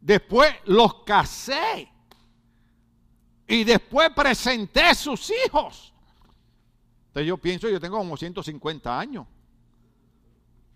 [0.00, 1.88] Después los casé.
[3.46, 5.94] Y después presenté sus hijos.
[7.06, 9.28] Entonces yo pienso, yo tengo como 150 años.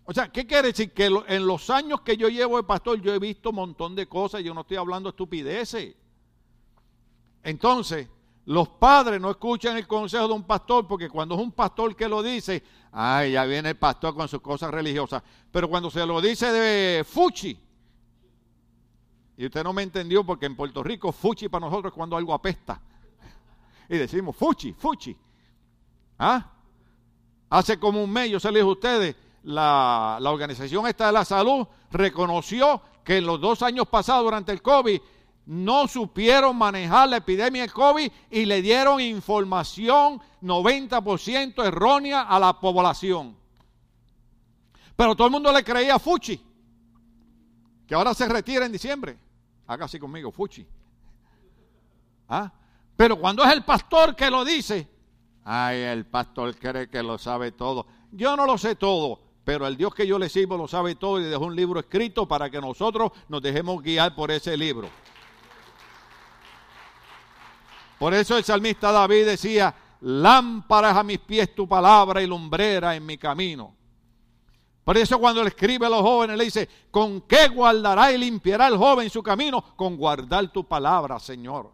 [0.04, 0.92] O sea, ¿qué quiere decir?
[0.92, 4.06] Que en los años que yo llevo de pastor, yo he visto un montón de
[4.06, 4.44] cosas.
[4.44, 5.96] Yo no estoy hablando estupideces.
[7.42, 8.08] Entonces,
[8.46, 12.08] los padres no escuchan el consejo de un pastor porque cuando es un pastor que
[12.08, 15.20] lo dice, ay, ya viene el pastor con sus cosas religiosas.
[15.50, 17.58] Pero cuando se lo dice de Fuchi,
[19.36, 22.32] y usted no me entendió porque en Puerto Rico Fuchi para nosotros es cuando algo
[22.32, 22.80] apesta.
[23.88, 25.16] Y decimos Fuchi, Fuchi.
[26.16, 26.52] ¿Ah?
[27.50, 31.12] Hace como un mes, yo se les dije a ustedes, la, la Organización esta de
[31.12, 35.00] la Salud reconoció que en los dos años pasados durante el COVID
[35.46, 42.60] no supieron manejar la epidemia de COVID y le dieron información 90% errónea a la
[42.60, 43.36] población.
[44.96, 46.40] Pero todo el mundo le creía a Fuchi,
[47.86, 49.16] que ahora se retira en diciembre.
[49.68, 50.66] Haga así conmigo, Fuchi.
[52.28, 52.52] ¿Ah?
[52.96, 54.88] Pero cuando es el pastor que lo dice,
[55.44, 57.86] ay, el pastor cree que lo sabe todo.
[58.10, 61.20] Yo no lo sé todo, pero el Dios que yo le sirvo lo sabe todo
[61.20, 64.88] y dejó un libro escrito para que nosotros nos dejemos guiar por ese libro.
[67.98, 73.06] Por eso el salmista David decía, lámparas a mis pies tu palabra y lumbrera en
[73.06, 73.74] mi camino.
[74.84, 78.68] Por eso cuando le escribe a los jóvenes le dice, ¿con qué guardará y limpiará
[78.68, 79.60] el joven su camino?
[79.74, 81.72] Con guardar tu palabra, Señor.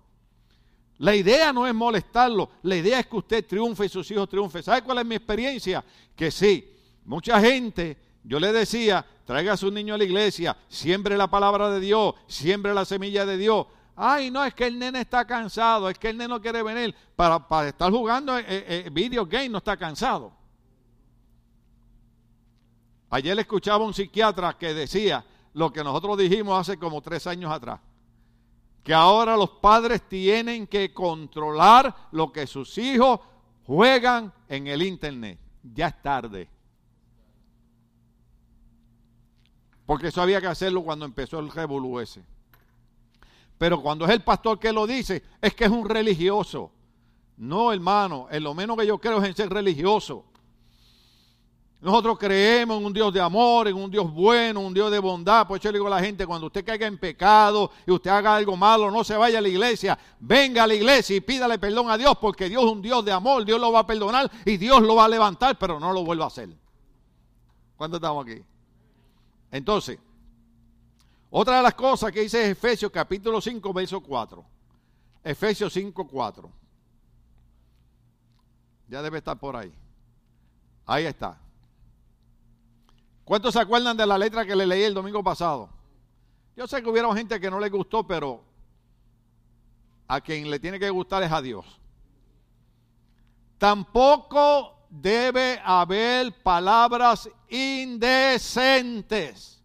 [0.98, 4.62] La idea no es molestarlo, la idea es que usted triunfe y sus hijos triunfen.
[4.62, 5.84] ¿Sabe cuál es mi experiencia?
[6.16, 6.72] Que sí,
[7.04, 11.70] mucha gente, yo le decía, traiga a su niño a la iglesia, siembre la palabra
[11.70, 13.66] de Dios, siembre la semilla de Dios.
[14.04, 16.92] Ay, no, es que el nene está cansado, es que el nene no quiere venir
[17.14, 20.32] para, para estar jugando eh, eh, video game, no está cansado.
[23.10, 27.78] Ayer escuchaba un psiquiatra que decía lo que nosotros dijimos hace como tres años atrás,
[28.82, 33.20] que ahora los padres tienen que controlar lo que sus hijos
[33.64, 35.38] juegan en el internet.
[35.62, 36.48] Ya es tarde.
[39.86, 42.31] Porque eso había que hacerlo cuando empezó el revolú ese.
[43.62, 46.72] Pero cuando es el pastor que lo dice, es que es un religioso.
[47.36, 50.24] No, hermano, en lo menos que yo creo es en ser religioso.
[51.80, 55.46] Nosotros creemos en un Dios de amor, en un Dios bueno, un Dios de bondad.
[55.46, 58.34] Por eso le digo a la gente, cuando usted caiga en pecado y usted haga
[58.34, 59.96] algo malo, no se vaya a la iglesia.
[60.18, 63.12] Venga a la iglesia y pídale perdón a Dios, porque Dios es un Dios de
[63.12, 66.04] amor, Dios lo va a perdonar y Dios lo va a levantar, pero no lo
[66.04, 66.48] vuelva a hacer.
[67.76, 68.42] ¿Cuánto estamos aquí?
[69.52, 70.00] Entonces,
[71.34, 74.44] otra de las cosas que dice Efesios capítulo 5, verso 4.
[75.24, 76.50] Efesios 5, 4.
[78.88, 79.72] Ya debe estar por ahí.
[80.84, 81.40] Ahí está.
[83.24, 85.70] ¿Cuántos se acuerdan de la letra que le leí el domingo pasado?
[86.54, 88.44] Yo sé que hubiera gente que no le gustó, pero
[90.08, 91.80] a quien le tiene que gustar es a Dios.
[93.56, 99.61] Tampoco debe haber palabras indecentes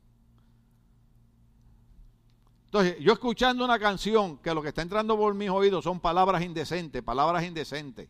[2.67, 6.43] entonces, yo escuchando una canción que lo que está entrando por mis oídos son palabras
[6.43, 8.09] indecentes, palabras indecentes.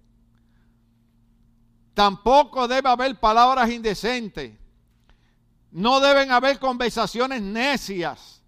[1.94, 4.58] Tampoco debe haber palabras indecentes.
[5.72, 8.42] No deben haber conversaciones necias,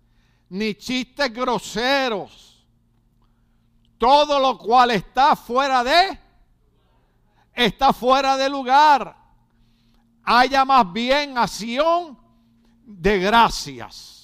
[0.50, 2.66] ni chistes groseros.
[4.00, 6.20] Todo lo cual está fuera de,
[7.54, 9.16] está fuera de lugar.
[10.24, 12.18] Haya más bien acción
[12.84, 14.19] de gracias.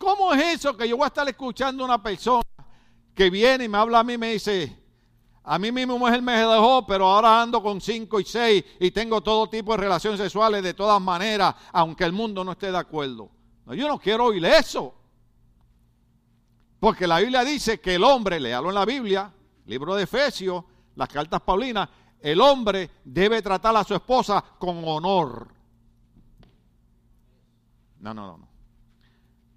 [0.00, 2.40] ¿Cómo es eso que yo voy a estar escuchando a una persona
[3.14, 4.74] que viene y me habla a mí y me dice,
[5.44, 9.20] a mí mi mujer me dejó, pero ahora ando con cinco y seis y tengo
[9.20, 13.30] todo tipo de relaciones sexuales de todas maneras, aunque el mundo no esté de acuerdo?
[13.66, 14.94] No, yo no quiero oír eso.
[16.80, 19.30] Porque la Biblia dice que el hombre, léalo en la Biblia,
[19.66, 21.90] libro de Efesios, las cartas Paulinas,
[22.22, 25.52] el hombre debe tratar a su esposa con honor.
[27.98, 28.49] No, no, no.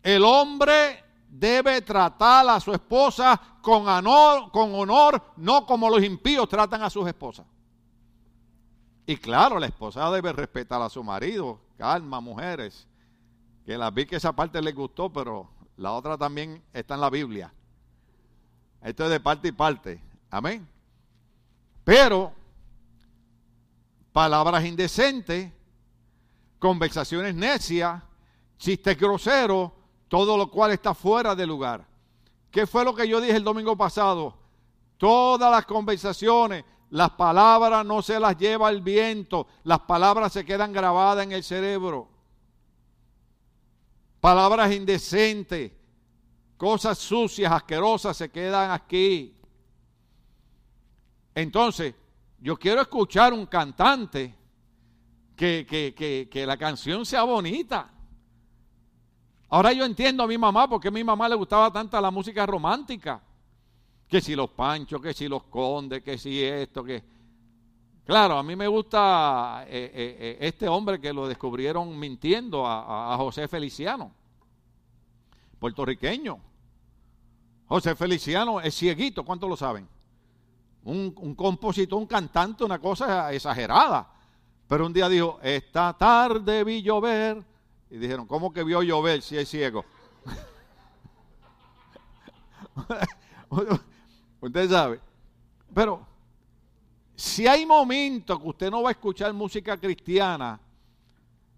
[0.04, 6.90] El hombre debe tratar a su esposa con honor, no como los impíos tratan a
[6.90, 7.46] sus esposas.
[9.06, 11.60] Y claro, la esposa debe respetar a su marido.
[11.78, 12.88] Calma, mujeres.
[13.66, 17.10] que la vi que esa parte les gustó, pero la otra también está en la
[17.10, 17.54] Biblia.
[18.82, 20.02] Esto es de parte y parte.
[20.30, 20.68] Amén.
[21.86, 22.34] Pero
[24.12, 25.52] palabras indecentes,
[26.60, 28.04] conversaciones necias,
[28.58, 29.72] chistes groseros,
[30.14, 31.88] todo lo cual está fuera de lugar.
[32.52, 34.38] ¿Qué fue lo que yo dije el domingo pasado?
[34.96, 40.72] Todas las conversaciones, las palabras no se las lleva el viento, las palabras se quedan
[40.72, 42.10] grabadas en el cerebro.
[44.22, 45.72] Palabras indecentes,
[46.58, 49.36] cosas sucias, asquerosas se quedan aquí.
[51.34, 51.96] Entonces,
[52.38, 54.36] yo quiero escuchar un cantante
[55.36, 57.93] que, que, que, la canción sea bonita.
[59.54, 62.44] Ahora yo entiendo a mi mamá porque a mi mamá le gustaba tanta la música
[62.44, 63.22] romántica.
[64.08, 67.04] Que si los panchos, que si los condes, que si esto, que...
[68.04, 73.16] Claro, a mí me gusta eh, eh, eh, este hombre que lo descubrieron mintiendo a,
[73.18, 74.12] José Feliciano,
[75.60, 76.40] puertorriqueño.
[77.68, 79.88] José Feliciano es cieguito, ¿cuántos lo saben?
[80.84, 84.14] un, compositor, un cantante, una cosa exagerada.
[84.68, 87.53] Pero un día dijo, esta tarde vi llover.
[87.94, 89.86] Y dijeron, ¿cómo que vio llover si es ciego?
[94.42, 95.00] usted sabe.
[95.72, 96.04] Pero
[97.16, 100.60] si hay momentos que usted no va a escuchar música cristiana,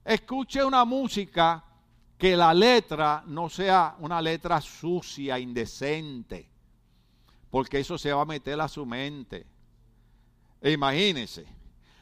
[0.03, 1.63] escuche una música
[2.17, 6.49] que la letra no sea una letra sucia, indecente
[7.55, 9.45] porque eso se va a meter a su mente.
[10.61, 11.45] E imagínese,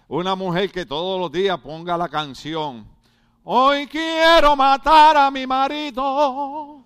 [0.08, 2.88] una mujer que todos los días ponga la canción,
[3.44, 6.84] hoy quiero matar a mi marido.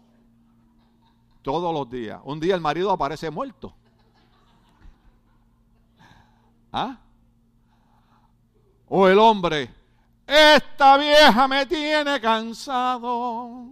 [1.41, 2.20] Todos los días.
[2.24, 3.74] Un día el marido aparece muerto.
[6.72, 6.98] ¿Ah?
[8.89, 9.70] O el hombre,
[10.26, 13.67] esta vieja me tiene cansado.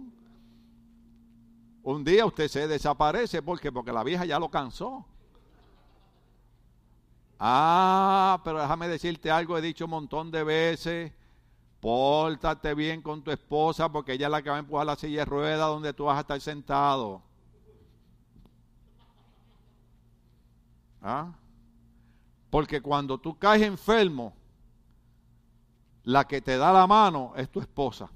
[1.82, 5.04] Un día usted se desaparece porque porque la vieja ya lo cansó.
[7.38, 11.12] Ah, pero déjame decirte algo, he dicho un montón de veces.
[11.80, 15.20] Pórtate bien con tu esposa porque ella es la que va a empujar la silla
[15.20, 17.22] de ruedas donde tú vas a estar sentado.
[21.02, 21.32] ¿Ah?
[22.50, 24.34] Porque cuando tú caes enfermo,
[26.04, 28.08] la que te da la mano es tu esposa.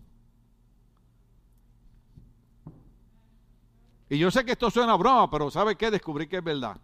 [4.09, 5.91] Y yo sé que esto suena broma, pero ¿sabe qué?
[5.91, 6.77] Descubrí que es verdad.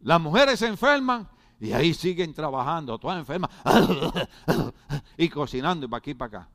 [0.00, 1.28] Las mujeres se enferman
[1.60, 3.50] y ahí siguen trabajando, todas enfermas,
[5.16, 6.48] y cocinando y para aquí y para acá.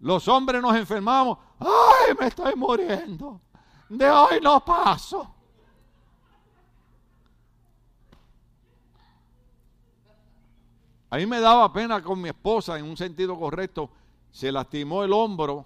[0.00, 3.40] Los hombres nos enfermamos, ¡ay, me estoy muriendo!
[3.88, 5.32] De hoy no paso.
[11.08, 13.88] A mí me daba pena con mi esposa en un sentido correcto.
[14.30, 15.64] Se lastimó el hombro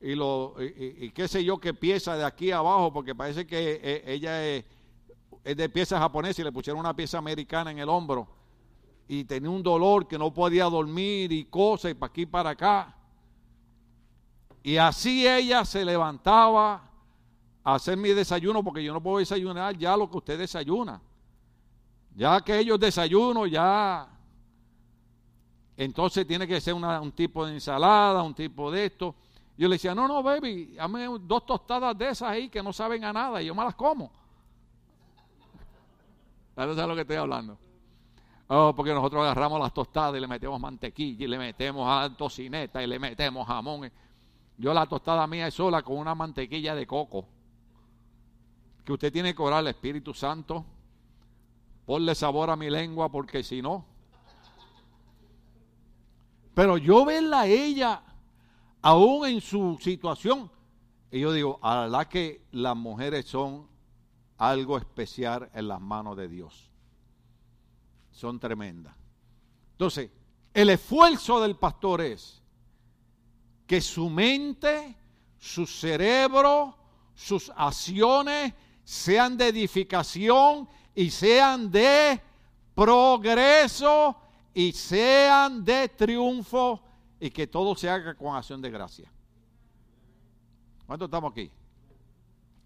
[0.00, 4.02] y, lo, y, qué sé yo qué pieza de aquí abajo, porque parece que eh,
[4.06, 4.64] ella es,
[5.44, 8.28] de pieza japonesa y le pusieron una pieza americana en el hombro
[9.08, 12.96] y tenía un dolor que no podía dormir y cosas y para aquí para acá.
[14.62, 16.88] Y así ella se levantaba
[17.64, 21.00] a hacer mi desayuno, porque yo no puedo desayunar ya lo que usted desayuna.
[22.14, 24.08] Ya que ellos desayuno, ya.
[25.76, 29.14] Entonces tiene que ser un tipo de ensalada, un tipo de esto.
[29.56, 33.04] Yo le decía, no, no, baby, dame dos tostadas de esas ahí que no saben
[33.04, 34.10] a nada y yo me las como.
[36.54, 37.58] ¿Sabes lo que estoy hablando?
[38.48, 42.82] Oh, porque nosotros agarramos las tostadas y le metemos mantequilla y le metemos a tocineta
[42.82, 43.90] y le metemos jamón.
[44.58, 47.26] Yo la tostada mía es sola con una mantequilla de coco.
[48.84, 50.64] Que usted tiene que orar al Espíritu Santo.
[51.86, 53.86] Ponle sabor a mi lengua porque si no.
[56.54, 58.02] Pero yo verla a ella
[58.82, 60.50] aún en su situación.
[61.10, 63.71] Y yo digo, a la que las mujeres son
[64.42, 66.68] algo especial en las manos de Dios.
[68.10, 68.92] Son tremendas.
[69.70, 70.10] Entonces,
[70.52, 72.42] el esfuerzo del pastor es
[73.68, 74.96] que su mente,
[75.38, 76.76] su cerebro,
[77.14, 82.20] sus acciones sean de edificación y sean de
[82.74, 84.16] progreso
[84.52, 86.82] y sean de triunfo
[87.20, 89.08] y que todo se haga con acción de gracia.
[90.84, 91.48] ¿Cuántos estamos aquí?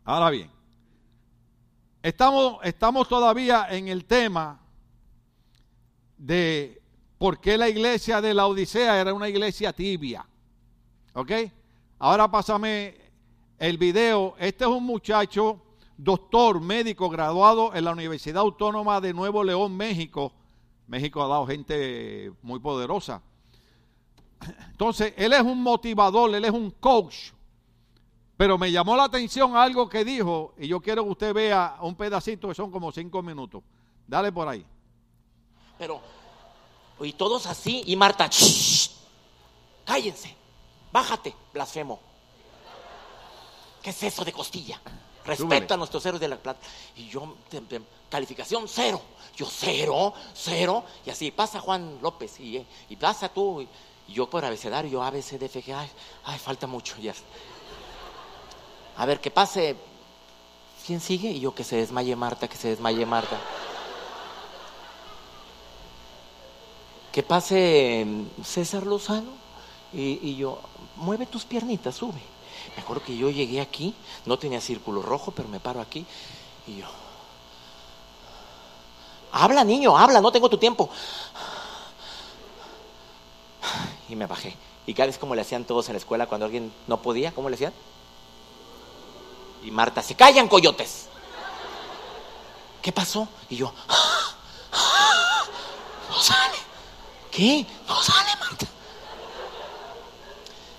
[0.04, 0.55] Ahora bien,
[2.06, 4.60] estamos, estamos todavía en el tema
[6.16, 6.80] de
[7.18, 10.24] por qué la iglesia de la Odisea era una iglesia tibia.
[11.14, 11.32] ¿Ok?
[11.98, 12.94] Ahora pásame
[13.58, 14.36] el video.
[14.38, 15.60] Este es un muchacho,
[15.96, 20.32] doctor, médico, graduado en la Universidad Autónoma de Nuevo León, México.
[20.86, 23.20] México ha dado gente muy poderosa
[24.70, 27.32] Entonces, él es un motivador, él es un coach.
[28.36, 31.94] Pero me llamó la atención algo que dijo y yo quiero que usted vea un
[31.94, 33.62] pedacito que son como cinco minutos.
[34.06, 34.64] Dale por ahí.
[35.78, 36.00] Pero,
[37.00, 38.28] y todos así, y Marta,
[39.84, 40.34] cállense,
[40.92, 42.00] bájate, blasfemo.
[43.82, 44.80] ¿Qué es eso de costilla?
[45.24, 46.60] Respeta a nuestros héroes de la plata.
[46.96, 47.36] Y yo,
[48.08, 49.00] calificación cero.
[49.36, 50.84] Yo cero, cero.
[51.04, 53.62] Y así pasa Juan López y, y pasa tú.
[53.62, 53.68] Y,
[54.08, 55.90] yo por abecedario, yo A, B, C, D, F, G, ay,
[56.24, 56.96] ay, falta mucho.
[56.98, 57.12] Ya.
[58.96, 59.76] A ver, que pase.
[60.86, 61.30] ¿Quién sigue?
[61.30, 63.38] Y yo que se desmaye Marta, que se desmaye Marta.
[67.12, 68.06] Que pase
[68.44, 69.30] César Lozano.
[69.92, 70.60] Y, y yo,
[70.96, 72.20] mueve tus piernitas, sube.
[72.74, 73.94] Me acuerdo que yo llegué aquí,
[74.24, 76.04] no tenía círculo rojo, pero me paro aquí
[76.66, 76.86] y yo.
[79.32, 80.90] Habla, niño, habla, no tengo tu tiempo.
[84.08, 84.56] Y me bajé.
[84.86, 87.48] Y cada vez como le hacían todos en la escuela cuando alguien no podía, ¿cómo
[87.48, 87.72] le hacían?
[89.62, 91.06] Y Marta, se callan coyotes.
[92.82, 93.28] ¿Qué pasó?
[93.48, 93.72] Y yo,
[96.08, 96.56] no sale.
[97.30, 97.66] ¿Qué?
[97.88, 98.66] No sale, Marta.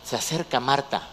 [0.04, 1.08] Se acerca Marta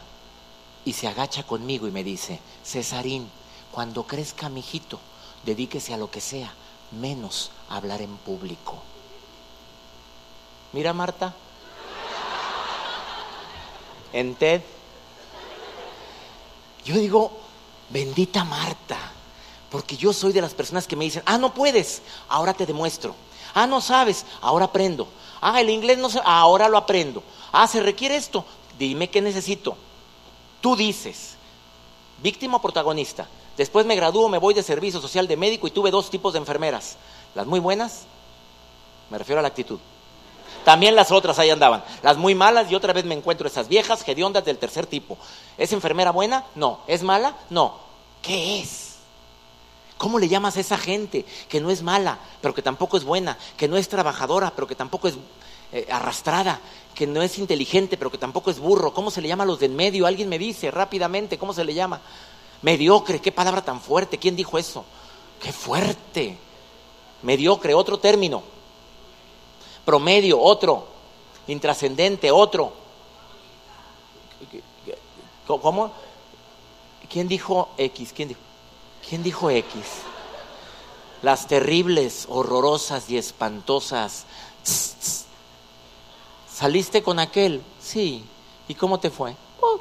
[0.84, 3.28] y se agacha conmigo y me dice, Cesarín,
[3.72, 5.00] cuando crezca mi hijito,
[5.44, 6.54] dedíquese a lo que sea,
[6.92, 8.82] menos hablar en público.
[10.72, 11.34] Mira, Marta,
[14.12, 14.62] en TED,
[16.84, 17.43] yo digo,
[17.94, 18.98] bendita Marta,
[19.70, 23.14] porque yo soy de las personas que me dicen, ah, no puedes, ahora te demuestro.
[23.54, 25.06] Ah, no sabes, ahora aprendo.
[25.40, 27.22] Ah, el inglés no sé, ahora lo aprendo.
[27.52, 28.44] Ah, se requiere esto,
[28.76, 29.76] dime qué necesito.
[30.60, 31.36] Tú dices,
[32.20, 33.28] víctima o protagonista.
[33.56, 36.40] Después me gradúo, me voy de servicio social de médico y tuve dos tipos de
[36.40, 36.96] enfermeras.
[37.36, 38.06] Las muy buenas,
[39.08, 39.78] me refiero a la actitud.
[40.64, 41.84] También las otras ahí andaban.
[42.02, 45.18] Las muy malas y otra vez me encuentro esas viejas hediondas del tercer tipo.
[45.58, 46.44] ¿Es enfermera buena?
[46.54, 46.80] No.
[46.86, 47.36] ¿Es mala?
[47.50, 47.78] No.
[48.22, 48.94] ¿Qué es?
[49.98, 53.38] ¿Cómo le llamas a esa gente que no es mala, pero que tampoco es buena,
[53.56, 55.14] que no es trabajadora, pero que tampoco es
[55.72, 56.60] eh, arrastrada,
[56.94, 58.92] que no es inteligente, pero que tampoco es burro.
[58.92, 60.06] ¿Cómo se le llama a los del medio?
[60.06, 62.00] Alguien me dice rápidamente, ¿cómo se le llama?
[62.62, 64.18] Mediocre, qué palabra tan fuerte.
[64.18, 64.84] ¿Quién dijo eso?
[65.40, 66.38] Qué fuerte.
[67.22, 68.53] Mediocre, otro término.
[69.84, 70.86] Promedio, otro.
[71.46, 72.72] Intrascendente, otro.
[75.46, 75.92] ¿Cómo?
[77.10, 78.12] ¿Quién dijo X?
[78.14, 78.40] ¿Quién dijo?
[79.08, 79.82] ¿Quién dijo X?
[81.22, 84.24] Las terribles, horrorosas y espantosas.
[86.50, 87.62] ¿Saliste con aquel?
[87.80, 88.24] Sí.
[88.68, 89.36] ¿Y cómo te fue?
[89.60, 89.80] Oh.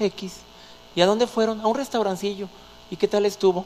[0.00, 0.38] X.
[0.94, 1.60] ¿Y a dónde fueron?
[1.60, 2.48] A un restaurancillo.
[2.90, 3.64] ¿Y qué tal estuvo?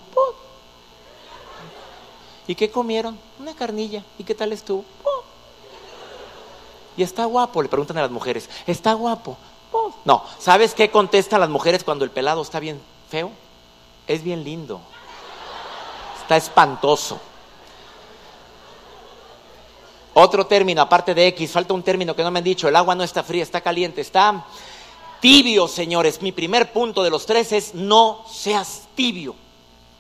[2.47, 3.19] ¿Y qué comieron?
[3.39, 4.05] Una carnilla.
[4.19, 4.85] ¿Y qué tal estuvo?
[5.05, 5.23] Oh.
[6.97, 7.63] ¿Y está guapo?
[7.63, 8.49] Le preguntan a las mujeres.
[8.67, 9.37] ¿Está guapo?
[10.05, 10.25] No.
[10.39, 13.31] ¿Sabes qué contestan las mujeres cuando el pelado está bien feo?
[14.07, 14.81] Es bien lindo.
[16.23, 17.21] Está espantoso.
[20.15, 22.69] Otro término, aparte de X, falta un término que no me han dicho.
[22.69, 24.45] El agua no está fría, está caliente, está
[25.21, 26.21] tibio, señores.
[26.21, 29.35] Mi primer punto de los tres es no seas tibio.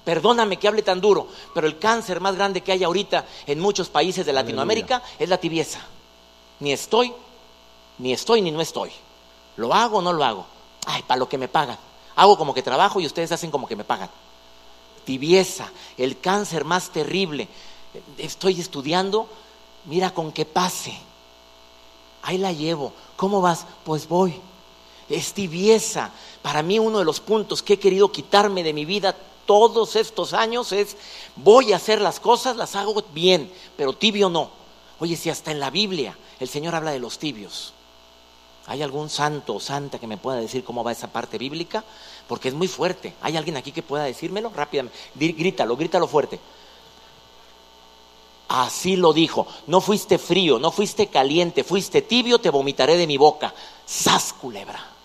[0.05, 3.89] Perdóname que hable tan duro, pero el cáncer más grande que hay ahorita en muchos
[3.89, 5.81] países de Latinoamérica es la tibieza.
[6.61, 7.13] Ni estoy,
[7.99, 8.91] ni estoy, ni no estoy.
[9.57, 10.47] ¿Lo hago o no lo hago?
[10.87, 11.79] Ay, para lo que me pagan.
[12.17, 14.11] Hago como que trabajo y ustedes hacen como que me pagan.
[15.05, 17.49] Tibieza, el cáncer más terrible.
[18.19, 19.29] Estoy estudiando
[19.85, 20.95] mira con qué pase.
[22.23, 22.93] Ahí la llevo.
[23.17, 23.67] ¿Cómo vas?
[23.85, 24.35] Pues voy.
[25.09, 26.11] Es tibieza.
[26.43, 29.17] Para mí uno de los puntos que he querido quitarme de mi vida
[29.51, 30.97] todos estos años es
[31.35, 34.49] voy a hacer las cosas, las hago bien, pero tibio no.
[35.01, 37.73] Oye, si hasta en la Biblia el Señor habla de los tibios.
[38.69, 41.83] ¿Hay algún santo o santa que me pueda decir cómo va esa parte bíblica?
[42.29, 43.15] Porque es muy fuerte.
[43.23, 44.53] ¿Hay alguien aquí que pueda decírmelo?
[44.55, 44.97] Rápidamente.
[45.17, 46.39] Grítalo, grítalo fuerte.
[48.47, 49.49] Así lo dijo.
[49.67, 53.53] No fuiste frío, no fuiste caliente, fuiste tibio, te vomitaré de mi boca.
[53.85, 55.00] Sas culebra.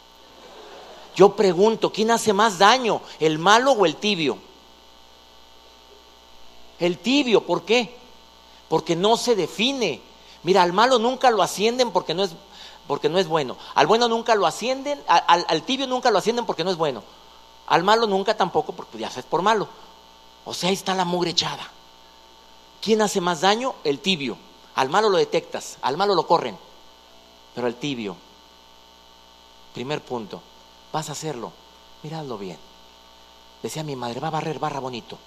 [1.16, 4.38] Yo pregunto, ¿quién hace más daño, el malo o el tibio?
[6.78, 7.96] El tibio, ¿por qué?
[8.68, 10.02] Porque no se define.
[10.44, 12.32] Mira, al malo nunca lo ascienden porque no es,
[12.86, 13.58] porque no es bueno.
[13.76, 17.02] Al bueno nunca lo ascienden, al, tibio nunca lo ascienden porque no es bueno.
[17.68, 19.70] Al malo nunca tampoco porque ya es por malo.
[20.44, 21.72] O sea, ahí está la mugre echada.
[22.82, 23.74] ¿Quién hace más daño?
[23.84, 24.38] El tibio.
[24.76, 26.58] Al malo lo detectas, al malo lo corren,
[27.56, 28.18] pero al tibio.
[29.74, 30.42] Primer punto,
[30.96, 31.52] vas a hacerlo,
[32.04, 32.58] miradlo bien.
[33.62, 35.18] Decía mi madre, va a barrer barra bonito,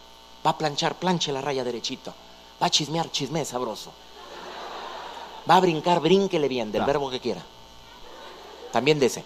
[0.44, 2.14] va a planchar, planche la raya derechito,
[2.60, 3.92] va a chismear, chisme sabroso.
[5.48, 7.42] Va a brincar, brínquele bien, del verbo que quiera.
[8.72, 9.24] También de ese.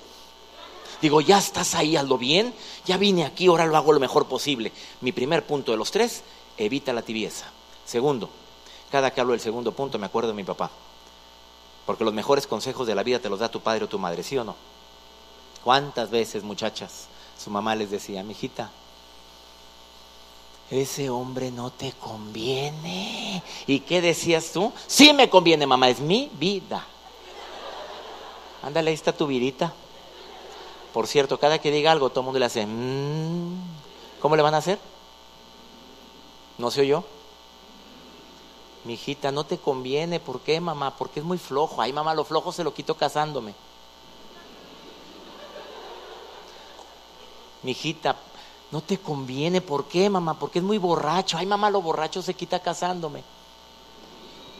[1.00, 2.52] Digo, ya estás ahí, hazlo bien.
[2.86, 4.72] Ya vine aquí, ahora lo hago lo mejor posible.
[5.00, 6.22] Mi primer punto de los tres,
[6.56, 7.46] evita la tibieza.
[7.84, 8.30] Segundo,
[8.90, 10.70] cada que hablo del segundo punto me acuerdo de mi papá.
[11.86, 14.24] Porque los mejores consejos de la vida te los da tu padre o tu madre,
[14.24, 14.71] ¿sí o no?
[15.64, 17.06] ¿Cuántas veces, muchachas,
[17.38, 18.70] su mamá les decía, mijita,
[20.70, 23.42] ese hombre no te conviene?
[23.66, 24.72] ¿Y qué decías tú?
[24.86, 26.84] Sí me conviene, mamá, es mi vida.
[28.62, 29.72] Ándale, ahí está tu vidita.
[30.92, 33.56] Por cierto, cada que diga algo, todo el mundo le hace, "Mm".
[34.20, 34.78] ¿cómo le van a hacer?
[36.58, 37.04] ¿No se oyó?
[38.84, 40.20] Mijita, no te conviene.
[40.20, 40.96] ¿Por qué, mamá?
[40.96, 41.80] Porque es muy flojo.
[41.80, 43.54] Ay, mamá, lo flojo se lo quito casándome.
[47.62, 48.16] Mijita,
[48.70, 49.60] no te conviene.
[49.60, 50.38] ¿Por qué, mamá?
[50.38, 51.38] Porque es muy borracho.
[51.38, 53.22] Ay, mamá, lo borracho se quita casándome.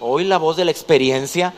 [0.00, 1.55] Hoy la voz de la experiencia.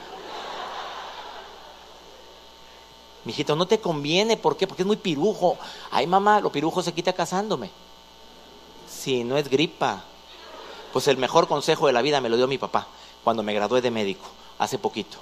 [3.24, 4.36] Mijito, no te conviene.
[4.36, 4.66] ¿Por qué?
[4.66, 5.57] Porque es muy pirujo.
[5.90, 7.70] Ay, mamá, lo pirujo se quita casándome.
[8.88, 10.05] Sí, no es gripa.
[10.92, 12.86] Pues el mejor consejo de la vida me lo dio mi papá
[13.24, 14.26] cuando me gradué de médico,
[14.59, 15.18] hace poquito.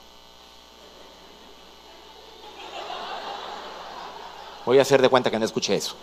[4.64, 5.96] Voy a hacer de cuenta que no escuché eso.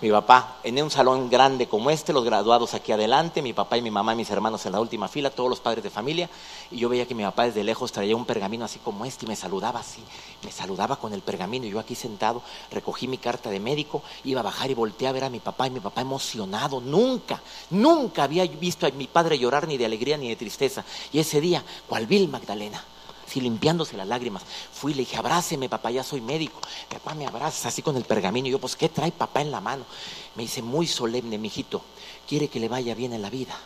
[0.00, 3.82] Mi papá, en un salón grande como este, los graduados aquí adelante, mi papá y
[3.82, 6.30] mi mamá mis hermanos en la última fila, todos los padres de familia,
[6.70, 9.28] y yo veía que mi papá desde lejos traía un pergamino así como este y
[9.28, 10.02] me saludaba así,
[10.42, 12.40] me saludaba con el pergamino y yo aquí sentado
[12.72, 15.66] recogí mi carta de médico, iba a bajar y volteé a ver a mi papá
[15.66, 20.16] y mi papá emocionado, nunca, nunca había visto a mi padre llorar ni de alegría
[20.16, 22.82] ni de tristeza, y ese día, cual vil Magdalena,
[23.30, 24.42] así limpiándose las lágrimas.
[24.72, 26.60] Fui y le dije, abráceme, papá, ya soy médico.
[26.88, 28.48] Papá me abraza así con el pergamino.
[28.48, 29.84] Y yo, pues, ¿qué trae papá en la mano?
[30.34, 31.80] Me dice, muy solemne, mijito,
[32.28, 33.56] ¿quiere que le vaya bien en la vida?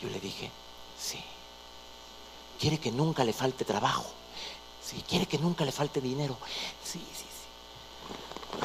[0.00, 0.50] Yo le dije,
[0.98, 1.22] sí.
[2.58, 4.06] ¿Quiere que nunca le falte trabajo?
[4.82, 5.04] Sí.
[5.06, 6.38] ¿Quiere que nunca le falte dinero?
[6.82, 8.64] Sí, sí, sí.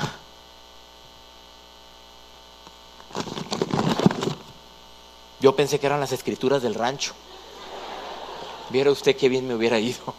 [5.41, 7.13] Yo pensé que eran las escrituras del rancho.
[8.69, 10.13] Viera usted qué bien me hubiera ido.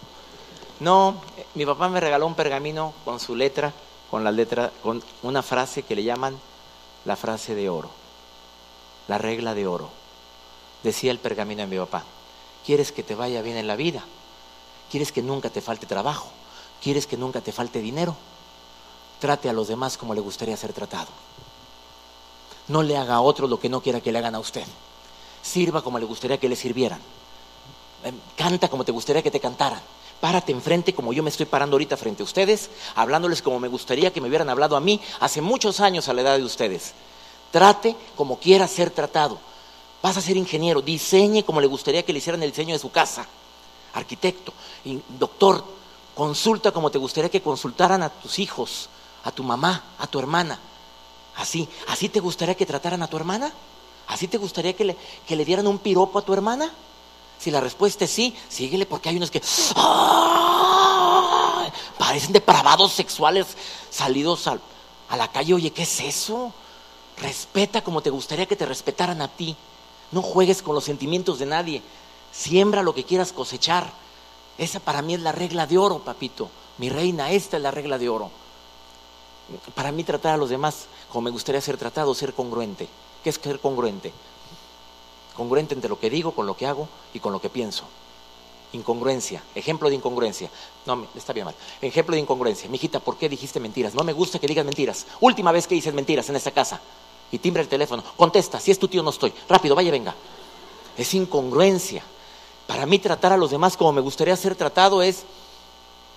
[0.81, 1.20] No,
[1.55, 3.72] mi papá me regaló un pergamino con su letra,
[4.11, 6.39] con la letra, con una frase que le llaman
[7.05, 7.91] la frase de oro,
[9.07, 9.91] la regla de oro.
[10.83, 12.05] Decía el pergamino de mi papá,
[12.64, 14.03] ¿quieres que te vaya bien en la vida?
[14.91, 16.28] ¿Quieres que nunca te falte trabajo?
[16.83, 18.16] ¿Quieres que nunca te falte dinero?
[19.20, 21.09] Trate a los demás como le gustaría ser tratado.
[22.68, 24.64] No le haga a otro lo que no quiera que le hagan a usted.
[25.43, 27.01] Sirva como le gustaría que le sirvieran.
[28.05, 29.81] Eh, Canta como te gustaría que te cantaran.
[30.20, 34.12] Párate enfrente como yo me estoy parando ahorita frente a ustedes, hablándoles como me gustaría
[34.12, 36.92] que me hubieran hablado a mí hace muchos años a la edad de ustedes.
[37.50, 39.38] Trate como quiera ser tratado.
[40.02, 42.90] Vas a ser ingeniero, diseñe como le gustaría que le hicieran el diseño de su
[42.90, 43.26] casa.
[43.94, 44.52] Arquitecto,
[45.18, 45.64] doctor,
[46.14, 48.88] consulta como te gustaría que consultaran a tus hijos,
[49.24, 50.58] a tu mamá, a tu hermana.
[51.36, 53.52] Así, ¿así te gustaría que trataran a tu hermana?
[54.06, 54.96] ¿Así te gustaría que le,
[55.26, 56.70] que le dieran un piropo a tu hermana?
[57.41, 59.41] Si la respuesta es sí, síguele porque hay unos que
[59.76, 61.72] ¡ay!
[61.99, 63.47] parecen depravados sexuales
[63.91, 64.61] salidos al-
[65.09, 65.55] a la calle.
[65.55, 66.53] Oye, ¿qué es eso?
[67.16, 69.57] Respeta como te gustaría que te respetaran a ti.
[70.12, 71.82] No juegues con los sentimientos de nadie.
[72.32, 73.91] Siembra lo que quieras cosechar.
[74.59, 76.51] Esa para mí es la regla de oro, papito.
[76.78, 78.30] Mi reina, esta es la regla de oro.
[79.74, 82.88] Para mí tratar a los demás como me gustaría ser tratado, ser congruente.
[83.24, 84.12] ¿Qué es ser congruente?
[85.35, 87.85] Congruente entre lo que digo, con lo que hago y con lo que pienso.
[88.72, 90.49] Incongruencia, ejemplo de incongruencia.
[90.87, 91.55] No, está bien mal.
[91.81, 92.68] Ejemplo de incongruencia.
[92.68, 93.95] Mijita, ¿por qué dijiste mentiras?
[93.95, 95.07] No me gusta que digas mentiras.
[95.20, 96.81] Última vez que dices mentiras en esta casa.
[97.33, 98.05] Y timbra el teléfono.
[98.16, 99.33] Contesta, si es tu tío no estoy.
[99.49, 100.14] Rápido, vaya, venga.
[100.97, 102.03] Es incongruencia.
[102.66, 105.24] Para mí tratar a los demás como me gustaría ser tratado es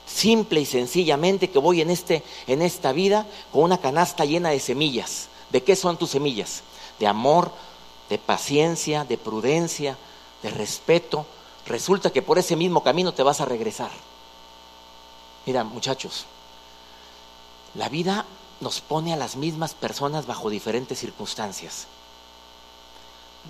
[0.05, 4.59] simple y sencillamente que voy en, este, en esta vida con una canasta llena de
[4.59, 5.29] semillas.
[5.49, 6.61] ¿De qué son tus semillas?
[6.99, 7.51] De amor,
[8.09, 9.97] de paciencia, de prudencia,
[10.41, 11.25] de respeto.
[11.65, 13.91] Resulta que por ese mismo camino te vas a regresar.
[15.45, 16.25] Mira, muchachos,
[17.75, 18.25] la vida
[18.61, 21.87] nos pone a las mismas personas bajo diferentes circunstancias.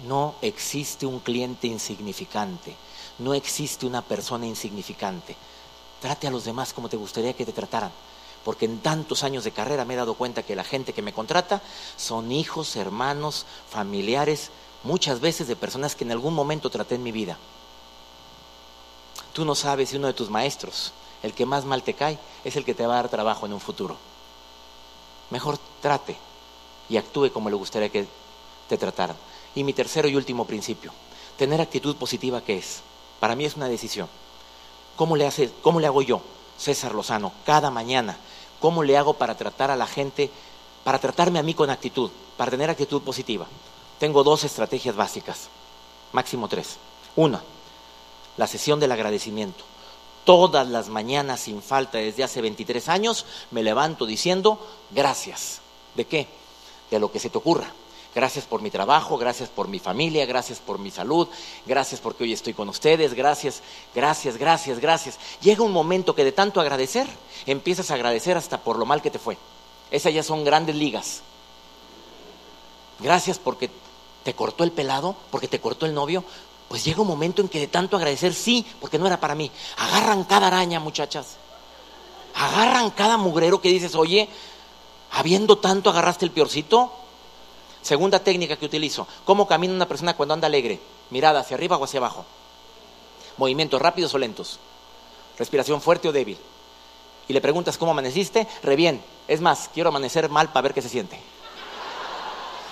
[0.08, 2.76] No existe un cliente insignificante,
[3.20, 5.36] no existe una persona insignificante.
[6.02, 7.92] Trate a los demás como te gustaría que te trataran,
[8.44, 11.14] porque en tantos años de carrera me he dado cuenta que la gente que me
[11.14, 11.62] contrata
[11.98, 14.52] son hijos, hermanos, familiares,
[14.84, 17.38] muchas veces de personas que en algún momento traté en mi vida.
[19.34, 20.92] Tú no sabes si uno de tus maestros,
[21.24, 23.54] el que más mal te cae, es el que te va a dar trabajo en
[23.54, 23.98] un futuro.
[25.30, 26.18] Mejor trate
[26.90, 28.06] y actúe como le gustaría que
[28.68, 29.16] te trataran.
[29.56, 30.92] Y mi tercero y último principio,
[31.38, 32.82] tener actitud positiva, ¿qué es?
[33.20, 34.08] Para mí es una decisión.
[34.96, 35.30] ¿Cómo le,
[35.62, 36.22] ¿Cómo le hago yo,
[36.58, 38.18] César Lozano, cada mañana?
[38.64, 40.32] ¿Cómo le hago para tratar a la gente,
[40.86, 43.46] para tratarme a mí con actitud, para tener actitud positiva?
[44.00, 45.50] Tengo dos estrategias básicas,
[46.14, 46.78] máximo tres.
[47.18, 47.44] Una,
[48.38, 49.66] la sesión del agradecimiento.
[50.24, 55.60] Todas las mañanas sin falta desde hace 23 años me levanto diciendo gracias.
[55.96, 56.30] ¿De qué?
[56.90, 57.70] De lo que se te ocurra.
[58.16, 61.28] Gracias por mi trabajo, gracias por mi familia, gracias por mi salud,
[61.66, 63.64] gracias porque hoy estoy con ustedes, gracias,
[63.96, 65.18] gracias, gracias, gracias.
[65.42, 67.08] Llega un momento que de tanto agradecer,
[67.48, 69.38] empiezas a agradecer hasta por lo mal que te fue.
[69.90, 71.22] Esas ya son grandes ligas.
[73.00, 73.72] Gracias porque
[74.24, 76.24] te cortó el pelado, porque te cortó el novio.
[76.70, 79.52] Pues llega un momento en que de tanto agradecer, sí, porque no era para mí.
[79.78, 81.38] Agarran cada araña, muchachas.
[82.36, 84.30] Agarran cada mugrero que dices, oye,
[85.12, 86.92] habiendo tanto agarraste el piorcito,
[87.84, 89.06] Segunda técnica que utilizo.
[89.26, 90.80] ¿Cómo camina una persona cuando anda alegre?
[91.10, 92.26] Mirada hacia arriba o hacia abajo.
[93.38, 94.60] Movimientos rápidos o lentos.
[95.38, 96.38] Respiración fuerte o débil.
[97.28, 99.04] Y le preguntas cómo amaneciste, re bien.
[99.28, 101.20] Es más, quiero amanecer mal para ver qué se siente.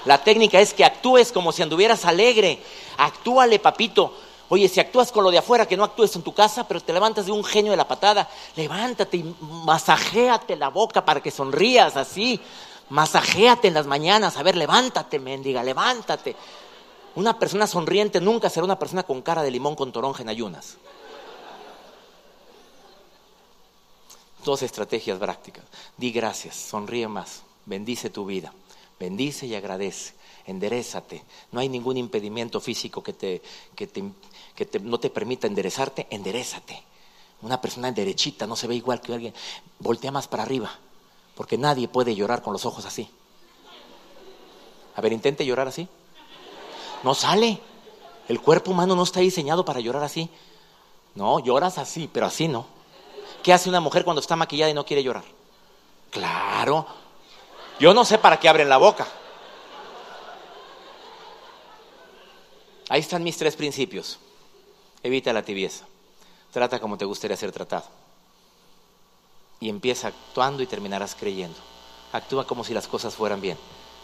[0.05, 2.59] La técnica es que actúes como si anduvieras alegre.
[2.97, 4.13] Actúale, papito.
[4.47, 6.91] Oye, si actúas con lo de afuera, que no actúes en tu casa, pero te
[6.91, 11.95] levantas de un genio de la patada, levántate y masajéate la boca para que sonrías
[11.95, 12.39] así.
[12.91, 16.35] Masajéate en las mañanas, a ver, levántate, mendiga, levántate.
[17.15, 20.75] Una persona sonriente nunca será una persona con cara de limón con toronja en ayunas.
[24.43, 25.63] Dos estrategias prácticas.
[25.95, 28.53] Di gracias, sonríe más, bendice tu vida,
[28.99, 30.13] bendice y agradece,
[30.45, 31.23] enderezate.
[31.53, 33.41] No hay ningún impedimento físico que, te,
[33.73, 36.83] que, te, no te permita enderezarte, enderezate.
[37.41, 39.33] Una persona derechita no se ve igual que alguien,
[39.79, 40.77] voltea más para arriba
[41.35, 43.09] porque nadie puede llorar con los ojos así.
[44.95, 45.87] A ver, intente llorar así.
[47.03, 47.59] No sale.
[48.27, 50.29] El cuerpo humano no está diseñado para llorar así.
[51.15, 52.65] No, lloras así, pero así no.
[53.43, 55.23] ¿Qué hace una mujer cuando está maquillada y no quiere llorar?
[56.11, 56.85] Claro.
[57.79, 59.07] Yo no sé para qué abren la boca.
[62.89, 64.19] Ahí están mis tres principios.
[65.01, 65.85] Evita la tibieza.
[66.51, 68.00] Trata como te gustaría ser tratado
[69.61, 71.57] y empieza actuando y terminarás creyendo.
[72.11, 73.57] Actúa como si las cosas fueran bien,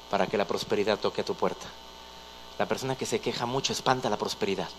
[0.10, 1.66] para que la prosperidad toque a tu puerta.
[2.58, 4.70] La persona que se queja mucho espanta la prosperidad.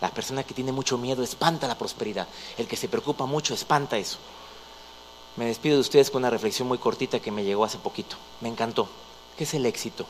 [0.00, 2.26] La persona que tiene mucho miedo espanta la prosperidad.
[2.58, 4.18] El que se preocupa mucho espanta eso.
[5.36, 8.16] Me despido de ustedes con una reflexión muy cortita que me llegó hace poquito.
[8.40, 8.88] Me encantó.
[9.36, 10.06] ¿Qué es el éxito?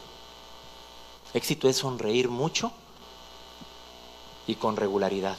[1.34, 2.72] Éxito es sonreír mucho
[4.46, 5.36] y con regularidad.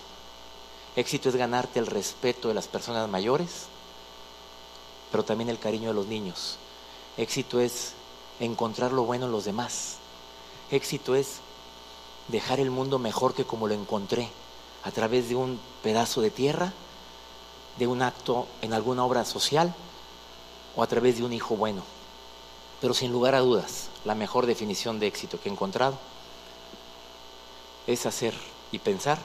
[0.95, 3.67] Éxito es ganarte el respeto de las personas mayores
[5.13, 6.57] pero también el cariño de los niños.
[7.17, 7.93] Éxito es
[8.39, 9.97] encontrar lo bueno en los demás.
[10.71, 11.35] Éxito es
[12.29, 14.27] dejar el mundo mejor que como lo encontré,
[14.83, 16.73] a través de un pedazo de tierra,
[17.77, 19.75] de un acto en alguna obra social
[20.75, 21.83] o a través de un hijo bueno.
[22.81, 25.99] Pero sin lugar a dudas, la mejor definición de éxito que he encontrado
[27.85, 28.33] es hacer
[28.71, 29.19] y pensar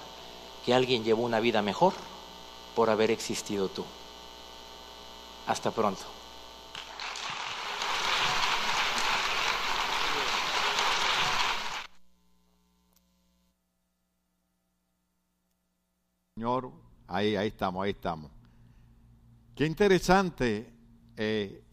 [0.66, 1.94] que alguien llevó una vida mejor
[2.74, 3.86] por haber existido tú.
[5.48, 6.02] Hasta pronto.
[16.34, 16.70] Señor,
[17.06, 18.30] ahí, ahí estamos, ahí estamos.
[19.54, 20.70] Qué interesante
[21.16, 21.64] eh,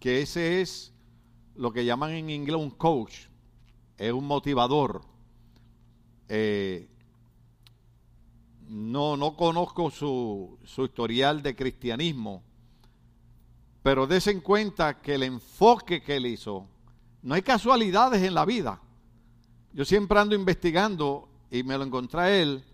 [0.00, 0.92] que ese es
[1.54, 3.26] lo que llaman en inglés un coach,
[3.98, 5.02] es un motivador.
[6.28, 6.88] Eh,
[8.66, 12.42] no, no conozco su, su historial de cristianismo,
[13.82, 16.66] pero des en cuenta que el enfoque que él hizo,
[17.22, 18.80] no hay casualidades en la vida.
[19.72, 22.64] Yo siempre ando investigando y me lo encontré a él,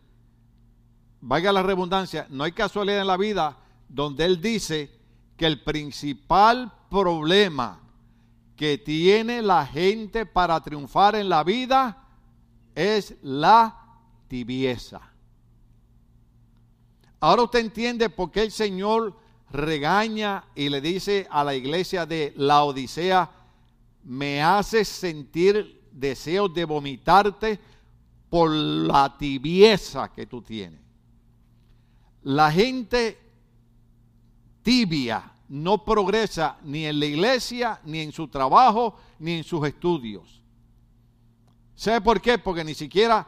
[1.20, 3.56] vaya la redundancia, no hay casualidad en la vida
[3.88, 4.90] donde él dice
[5.36, 7.80] que el principal problema
[8.56, 12.04] que tiene la gente para triunfar en la vida
[12.74, 15.00] es la tibieza.
[17.20, 19.16] Ahora usted entiende por qué el Señor
[19.50, 23.30] regaña y le dice a la iglesia de la Odisea,
[24.04, 27.58] me haces sentir deseos de vomitarte
[28.30, 30.80] por la tibieza que tú tienes.
[32.22, 33.18] La gente
[34.62, 40.42] tibia no progresa ni en la iglesia, ni en su trabajo, ni en sus estudios.
[41.74, 42.38] ¿Sabe por qué?
[42.38, 43.26] Porque ni siquiera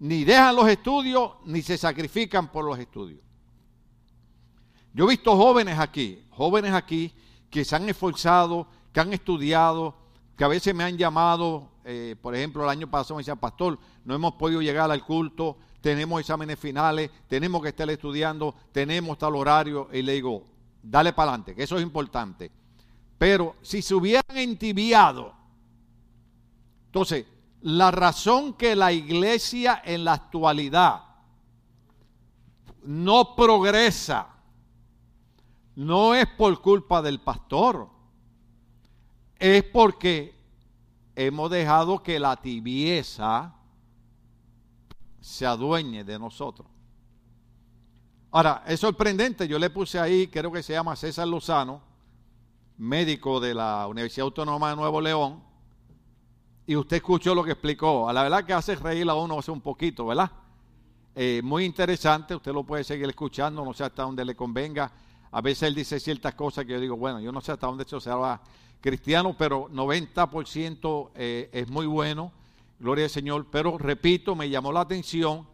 [0.00, 3.23] ni dejan los estudios, ni se sacrifican por los estudios.
[4.94, 7.12] Yo he visto jóvenes aquí, jóvenes aquí
[7.50, 9.96] que se han esforzado, que han estudiado,
[10.36, 13.76] que a veces me han llamado, eh, por ejemplo, el año pasado me decían, pastor,
[14.04, 19.34] no hemos podido llegar al culto, tenemos exámenes finales, tenemos que estar estudiando, tenemos tal
[19.34, 20.44] horario, y le digo,
[20.80, 22.52] dale para adelante, que eso es importante.
[23.18, 25.34] Pero si se hubieran entibiado,
[26.86, 27.26] entonces,
[27.62, 31.02] la razón que la iglesia en la actualidad
[32.84, 34.33] no progresa
[35.76, 37.88] no es por culpa del pastor,
[39.38, 40.34] es porque
[41.16, 43.54] hemos dejado que la tibieza
[45.20, 46.68] se adueñe de nosotros.
[48.30, 51.80] Ahora, es sorprendente, yo le puse ahí, creo que se llama César Lozano,
[52.76, 55.42] médico de la Universidad Autónoma de Nuevo León,
[56.66, 58.08] y usted escuchó lo que explicó.
[58.08, 60.30] A la verdad que hace reír a uno hace un poquito, ¿verdad?
[61.14, 64.90] Eh, muy interesante, usted lo puede seguir escuchando, no sé hasta dónde le convenga.
[65.34, 67.82] A veces él dice ciertas cosas que yo digo, bueno, yo no sé hasta dónde
[67.82, 68.40] eso se habla
[68.80, 72.30] cristiano, pero 90% eh, es muy bueno,
[72.78, 73.48] gloria al Señor.
[73.50, 75.44] Pero repito, me llamó la atención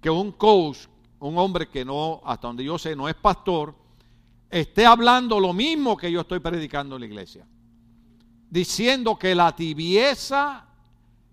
[0.00, 0.86] que un coach,
[1.20, 3.74] un hombre que no, hasta donde yo sé, no es pastor,
[4.48, 7.46] esté hablando lo mismo que yo estoy predicando en la iglesia.
[8.48, 10.64] Diciendo que la tibieza,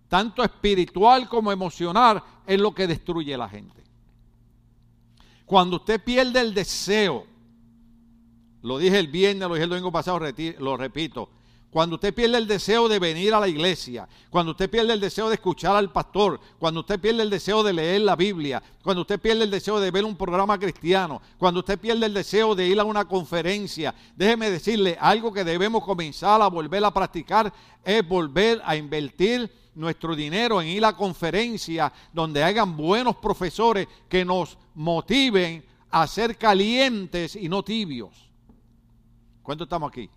[0.09, 3.81] tanto espiritual como emocional, es lo que destruye a la gente.
[5.45, 7.38] Cuando usted pierde el deseo,
[8.61, 10.19] lo dije el viernes, lo dije el domingo pasado,
[10.59, 11.29] lo repito,
[11.69, 15.29] cuando usted pierde el deseo de venir a la iglesia, cuando usted pierde el deseo
[15.29, 19.19] de escuchar al pastor, cuando usted pierde el deseo de leer la Biblia, cuando usted
[19.19, 22.79] pierde el deseo de ver un programa cristiano, cuando usted pierde el deseo de ir
[22.79, 27.53] a una conferencia, déjeme decirle, algo que debemos comenzar a volver a practicar
[27.83, 34.25] es volver a invertir nuestro dinero en ir a conferencia donde hagan buenos profesores que
[34.25, 38.28] nos motiven a ser calientes y no tibios.
[39.49, 40.07] ¿Cuánto estamos aquí?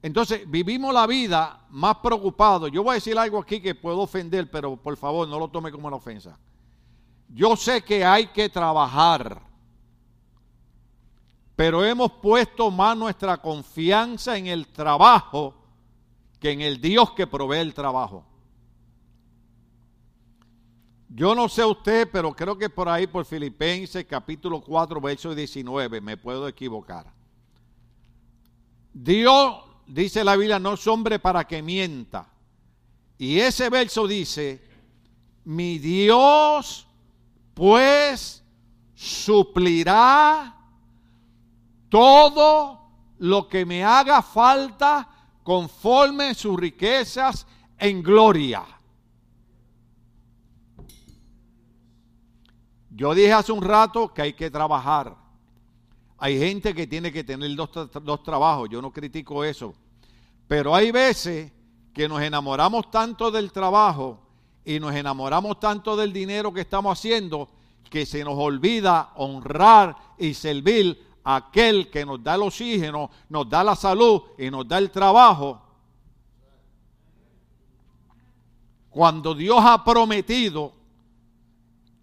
[0.00, 2.70] Entonces, vivimos la vida más preocupados.
[2.72, 5.70] Yo voy a decir algo aquí que puedo ofender, pero por favor no lo tome
[5.70, 6.38] como una ofensa.
[7.28, 9.42] Yo sé que hay que trabajar,
[11.54, 15.54] pero hemos puesto más nuestra confianza en el trabajo
[16.40, 18.24] que en el Dios que provee el trabajo.
[21.10, 26.00] Yo no sé usted, pero creo que por ahí, por Filipenses capítulo 4, verso 19,
[26.00, 27.12] me puedo equivocar.
[28.94, 32.28] Dios dice la Biblia, no es hombre para que mienta.
[33.18, 34.62] Y ese verso dice,
[35.44, 36.86] mi Dios
[37.52, 38.42] pues
[38.94, 40.56] suplirá
[41.88, 42.80] todo
[43.18, 45.08] lo que me haga falta
[45.42, 47.46] conforme sus riquezas
[47.78, 48.64] en gloria.
[52.90, 55.23] Yo dije hace un rato que hay que trabajar.
[56.18, 57.70] Hay gente que tiene que tener dos,
[58.02, 59.74] dos trabajos, yo no critico eso.
[60.46, 61.52] Pero hay veces
[61.92, 64.20] que nos enamoramos tanto del trabajo
[64.64, 67.48] y nos enamoramos tanto del dinero que estamos haciendo
[67.90, 73.48] que se nos olvida honrar y servir a aquel que nos da el oxígeno, nos
[73.48, 75.62] da la salud y nos da el trabajo.
[78.90, 80.72] Cuando Dios ha prometido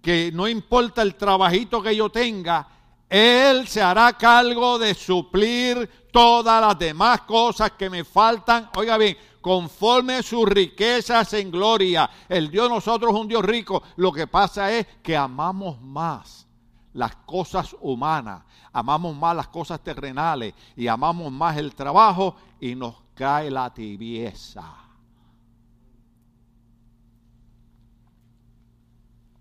[0.02, 2.68] que no importa el trabajito que yo tenga,
[3.12, 8.70] él se hará cargo de suplir todas las demás cosas que me faltan.
[8.78, 12.10] Oiga bien, conforme sus riquezas en gloria.
[12.30, 13.84] El Dios nosotros es un Dios rico.
[13.98, 16.48] Lo que pasa es que amamos más
[16.94, 22.96] las cosas humanas, amamos más las cosas terrenales y amamos más el trabajo y nos
[23.14, 24.74] cae la tibieza.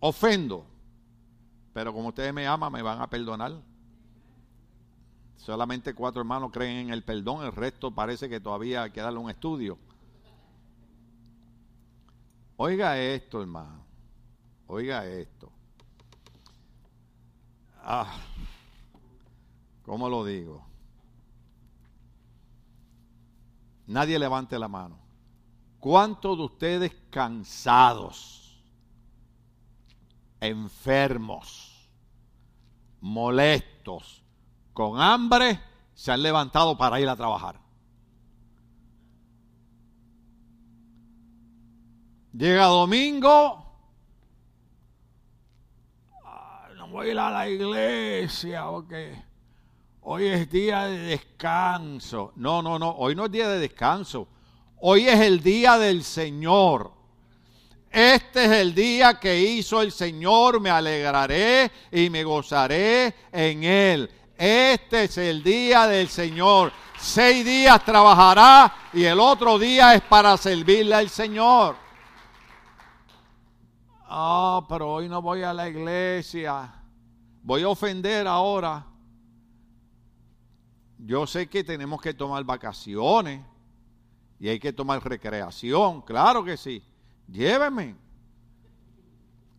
[0.00, 0.69] Ofendo
[1.72, 3.62] pero como ustedes me aman, me van a perdonar.
[5.36, 9.18] Solamente cuatro hermanos creen en el perdón, el resto parece que todavía hay que darle
[9.18, 9.78] un estudio.
[12.56, 13.84] Oiga esto, hermano.
[14.66, 15.50] Oiga esto.
[17.82, 18.14] Ah,
[19.82, 20.66] ¿cómo lo digo?
[23.86, 24.98] Nadie levante la mano.
[25.80, 28.49] ¿Cuántos de ustedes cansados?
[30.40, 31.90] Enfermos,
[33.00, 34.22] molestos,
[34.72, 35.60] con hambre,
[35.94, 37.60] se han levantado para ir a trabajar.
[42.32, 43.66] Llega domingo,
[46.76, 49.22] no voy a ir a la iglesia porque
[50.02, 52.32] hoy es día de descanso.
[52.36, 54.28] No, no, no, hoy no es día de descanso.
[54.78, 56.99] Hoy es el día del Señor.
[57.90, 64.08] Este es el día que hizo el Señor, me alegraré y me gozaré en él.
[64.36, 66.72] Este es el día del Señor.
[66.96, 71.76] Seis días trabajará y el otro día es para servirle al Señor.
[74.04, 76.72] Ah, pero hoy no voy a la iglesia.
[77.42, 78.86] Voy a ofender ahora.
[80.98, 83.40] Yo sé que tenemos que tomar vacaciones
[84.38, 86.82] y hay que tomar recreación, claro que sí.
[87.30, 87.96] Lléveme.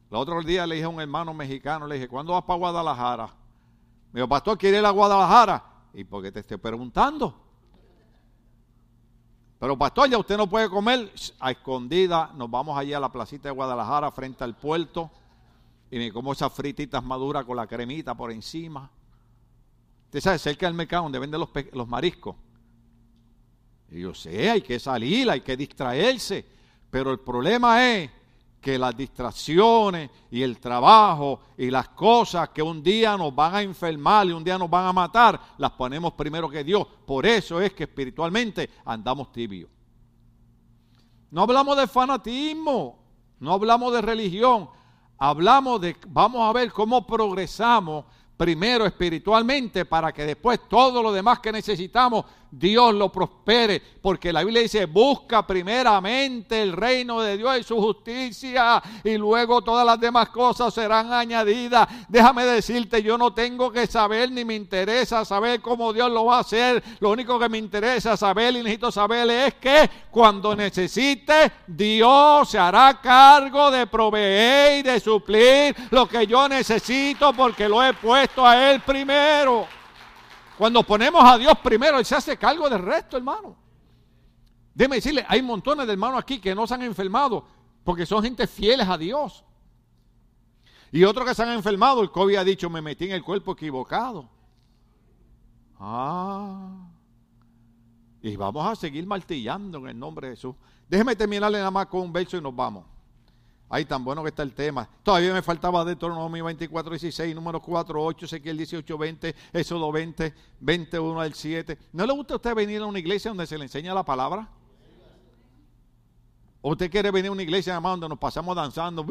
[0.09, 3.27] El otro día le dije a un hermano mexicano, le dije, ¿cuándo vas para Guadalajara?
[4.11, 5.63] Me dijo, pastor, ¿quiere ir a Guadalajara?
[5.93, 7.33] ¿Y por qué te estoy preguntando?
[9.57, 12.31] Pero pastor, ya usted no puede comer a escondida.
[12.35, 15.09] Nos vamos allí a la placita de Guadalajara frente al puerto
[15.89, 18.89] y me como esas frititas maduras con la cremita por encima.
[20.05, 22.35] Usted sabe, cerca del mercado donde venden los, los mariscos.
[23.91, 26.45] Y yo sé, hay que salir, hay que distraerse.
[26.91, 28.11] Pero el problema es
[28.61, 33.61] que las distracciones y el trabajo y las cosas que un día nos van a
[33.63, 36.85] enfermar y un día nos van a matar, las ponemos primero que Dios.
[37.07, 39.69] Por eso es que espiritualmente andamos tibios.
[41.31, 42.99] No hablamos de fanatismo,
[43.39, 44.69] no hablamos de religión,
[45.17, 48.05] hablamos de, vamos a ver cómo progresamos
[48.37, 54.43] primero espiritualmente para que después todo lo demás que necesitamos Dios lo prospere, porque la
[54.43, 59.97] Biblia dice, busca primeramente el reino de Dios y su justicia y luego todas las
[59.97, 61.87] demás cosas serán añadidas.
[62.09, 66.37] Déjame decirte, yo no tengo que saber ni me interesa saber cómo Dios lo va
[66.37, 66.83] a hacer.
[66.99, 72.59] Lo único que me interesa saber y necesito saber es que cuando necesite, Dios se
[72.59, 78.45] hará cargo de proveer y de suplir lo que yo necesito porque lo he puesto
[78.45, 79.80] a Él primero.
[80.61, 83.55] Cuando ponemos a Dios primero, Él se hace cargo del resto, hermano.
[84.75, 87.43] Déjeme decirle, hay montones de hermanos aquí que no se han enfermado
[87.83, 89.43] porque son gente fieles a Dios.
[90.91, 93.53] Y otros que se han enfermado, el COVID ha dicho, me metí en el cuerpo
[93.53, 94.29] equivocado.
[95.79, 96.87] Ah.
[98.21, 100.53] Y vamos a seguir martillando en el nombre de Jesús.
[100.87, 102.85] Déjeme terminarle nada más con un verso y nos vamos.
[103.73, 104.85] Ay, tan bueno que está el tema.
[105.01, 110.33] Todavía me faltaba de Deuteronomio 24, 16, número 4, 8, Ezequiel 18, 20, Éxodo 20,
[110.59, 111.77] 21 al 7.
[111.93, 114.49] ¿No le gusta a usted venir a una iglesia donde se le enseña la palabra?
[116.59, 119.05] ¿O usted quiere venir a una iglesia donde nos pasamos danzando?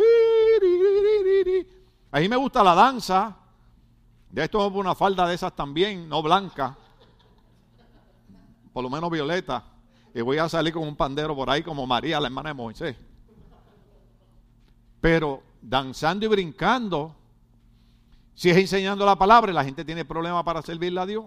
[2.13, 3.39] A mí me gusta la danza.
[4.31, 6.77] De esto una falda de esas también, no blanca.
[8.75, 9.65] Por lo menos violeta.
[10.15, 13.10] Y voy a salir con un pandero por ahí como María, la hermana de Moisés.
[15.01, 17.15] Pero danzando y brincando,
[18.35, 21.25] si es enseñando la palabra, la gente tiene problemas para servirle a Dios.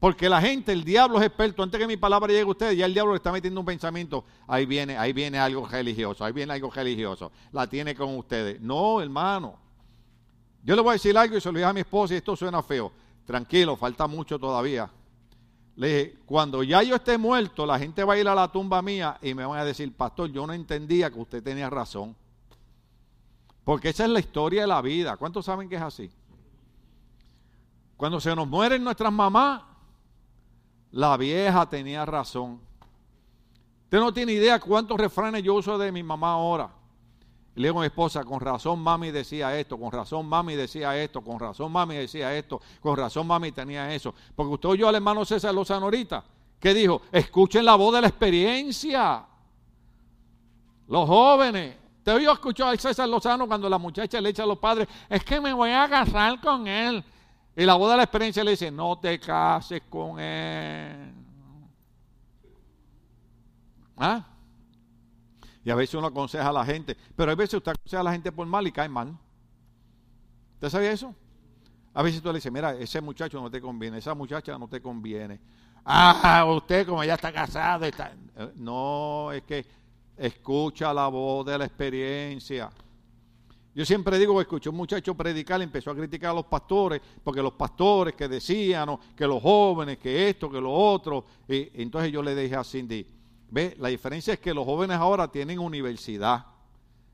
[0.00, 1.62] Porque la gente, el diablo es experto.
[1.62, 4.24] Antes que mi palabra llegue a ustedes, ya el diablo le está metiendo un pensamiento.
[4.46, 7.32] Ahí viene, ahí viene algo religioso, ahí viene algo religioso.
[7.52, 8.60] La tiene con ustedes.
[8.60, 9.56] No, hermano.
[10.62, 12.36] Yo le voy a decir algo y se lo dije a mi esposa y esto
[12.36, 12.92] suena feo.
[13.24, 14.88] Tranquilo, falta mucho todavía.
[15.76, 18.80] Le dije, cuando ya yo esté muerto, la gente va a ir a la tumba
[18.82, 22.16] mía y me van a decir, pastor, yo no entendía que usted tenía razón.
[23.68, 25.18] Porque esa es la historia de la vida.
[25.18, 26.10] ¿Cuántos saben que es así?
[27.98, 29.60] Cuando se nos mueren nuestras mamás,
[30.90, 32.62] la vieja tenía razón.
[33.84, 36.70] Usted no tiene idea cuántos refranes yo uso de mi mamá ahora.
[37.56, 41.20] le digo a mi esposa, con razón mami decía esto, con razón mami decía esto,
[41.20, 44.14] con razón mami decía esto, con razón mami tenía eso.
[44.34, 46.24] Porque usted oyó al hermano César Lozano ahorita,
[46.58, 49.26] que dijo, escuchen la voz de la experiencia.
[50.86, 54.58] Los jóvenes, te oí escuchar a César Lozano cuando la muchacha le echa a los
[54.58, 57.04] padres, es que me voy a casar con él.
[57.54, 61.12] Y la voz de la experiencia le dice, no te cases con él.
[63.98, 64.24] ¿Ah?
[65.62, 68.12] Y a veces uno aconseja a la gente, pero a veces usted aconseja a la
[68.12, 69.14] gente por mal y cae mal.
[70.54, 71.14] ¿Usted sabía eso?
[71.92, 74.80] A veces tú le dices, mira, ese muchacho no te conviene, esa muchacha no te
[74.80, 75.38] conviene.
[75.84, 77.84] Ah, usted como ya está casado.
[77.84, 78.14] Está...
[78.34, 79.66] Eh, no, es que
[80.18, 82.70] Escucha la voz de la experiencia.
[83.78, 87.40] Yo siempre digo, escuché un muchacho predicar y empezó a criticar a los pastores, porque
[87.40, 91.24] los pastores que decían que los jóvenes, que esto, que lo otro.
[91.48, 93.06] Y, entonces yo le dije a Cindy,
[93.50, 96.44] ve, la diferencia es que los jóvenes ahora tienen universidad.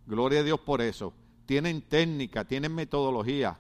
[0.07, 1.13] Gloria a Dios por eso.
[1.45, 3.59] Tienen técnica, tienen metodología.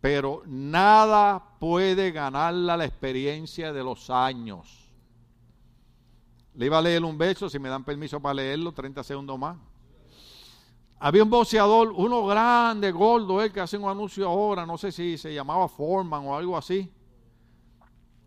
[0.00, 4.87] Pero nada puede ganarla la experiencia de los años.
[6.58, 9.56] Le iba a leer un verso, si me dan permiso para leerlo, 30 segundos más.
[10.98, 15.16] Había un boxeador, uno grande, gordo, él que hace un anuncio ahora, no sé si
[15.16, 16.92] se llamaba Foreman o algo así.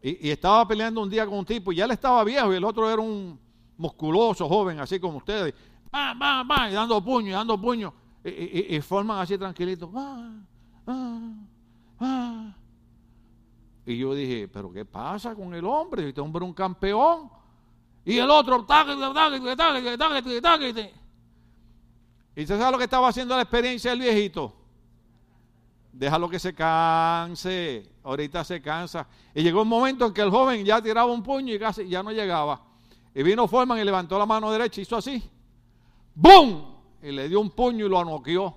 [0.02, 2.64] Y, estaba peleando un día con un tipo, y ya él estaba viejo, y el
[2.64, 3.38] otro era un
[3.76, 5.54] musculoso, joven, así como ustedes.
[5.94, 7.94] Va, va, va, y dando puño, y dando puño.
[8.24, 9.92] Y, forman así tranquilito.
[13.86, 16.08] Y Y yo dije, pero ¿qué pasa con el hombre?
[16.08, 17.41] Este hombre es un campeón.
[18.06, 18.66] Y el otro,
[22.36, 24.56] ¿Y usted sabe lo que estaba haciendo la experiencia del viejito?
[25.92, 27.92] Déjalo que se canse.
[28.04, 29.08] Ahorita se cansa.
[29.36, 32.02] Y llegó un momento en que el joven ya tiraba un puño y casi ya
[32.02, 32.62] no llegaba.
[33.14, 35.22] Y vino Forman y levantó la mano derecha y hizo así.
[36.16, 36.64] ¡Bum!
[37.04, 38.56] Y le dio un puño y lo anoqueó.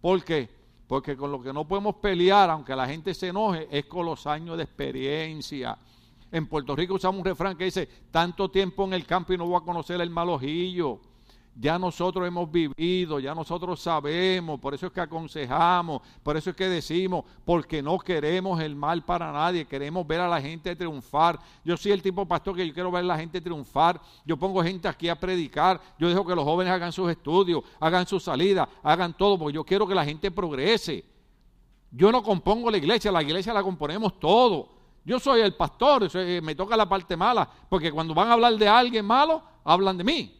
[0.00, 0.48] ¿Por qué?
[0.86, 4.26] Porque con lo que no podemos pelear, aunque la gente se enoje, es con los
[4.26, 5.76] años de experiencia.
[6.30, 9.46] En Puerto Rico usamos un refrán que dice, tanto tiempo en el campo y no
[9.46, 11.00] voy a conocer el malojillo
[11.60, 16.56] ya nosotros hemos vivido, ya nosotros sabemos, por eso es que aconsejamos, por eso es
[16.56, 21.36] que decimos, porque no queremos el mal para nadie, queremos ver a la gente triunfar.
[21.64, 24.62] Yo soy el tipo pastor que yo quiero ver a la gente triunfar, yo pongo
[24.62, 28.68] gente aquí a predicar, yo dejo que los jóvenes hagan sus estudios, hagan su salida,
[28.84, 31.04] hagan todo, porque yo quiero que la gente progrese.
[31.90, 34.77] Yo no compongo la iglesia, la iglesia la componemos todo.
[35.08, 36.06] Yo soy el pastor,
[36.42, 40.04] me toca la parte mala, porque cuando van a hablar de alguien malo, hablan de
[40.04, 40.38] mí.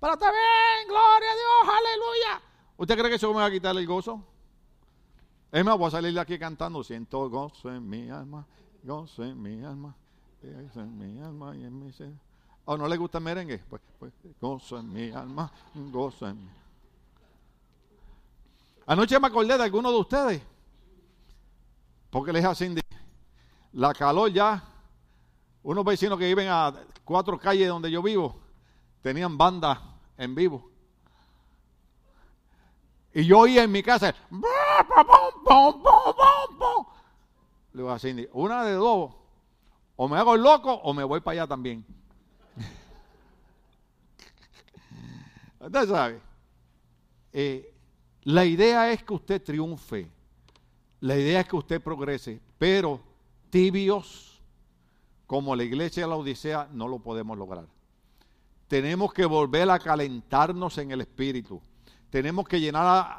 [0.00, 2.42] Pero está bien, gloria a Dios, aleluya.
[2.76, 4.20] ¿Usted cree que eso me va a quitar el gozo?
[5.52, 8.44] Es más, voy a salir de aquí cantando, siento gozo en mi alma,
[8.82, 9.94] gozo en mi alma,
[10.42, 12.10] gozo en mi alma y en mi ser.
[12.64, 13.58] ¿O no le gusta el merengue?
[13.70, 15.48] Pues, pues, gozo en mi alma,
[15.92, 16.50] gozo en mi
[18.86, 20.42] Anoche me acordé de alguno de ustedes,
[22.10, 22.74] porque les así,
[23.74, 24.64] la calor ya,
[25.62, 26.72] unos vecinos que viven a
[27.04, 28.40] cuatro calles donde yo vivo,
[29.02, 29.78] tenían bandas
[30.16, 30.70] en vivo.
[33.12, 34.14] Y yo oía en mi casa,
[37.72, 37.98] le digo a
[38.32, 39.12] una de dos,
[39.96, 41.84] o me hago el loco o me voy para allá también.
[45.60, 46.20] Usted sabe,
[47.32, 47.72] eh,
[48.22, 50.08] la idea es que usted triunfe,
[51.00, 53.13] la idea es que usted progrese, pero
[53.54, 54.42] tibios
[55.28, 57.66] como la iglesia de la Odisea no lo podemos lograr
[58.66, 61.62] tenemos que volver a calentarnos en el Espíritu.
[62.14, 62.70] Tenemos que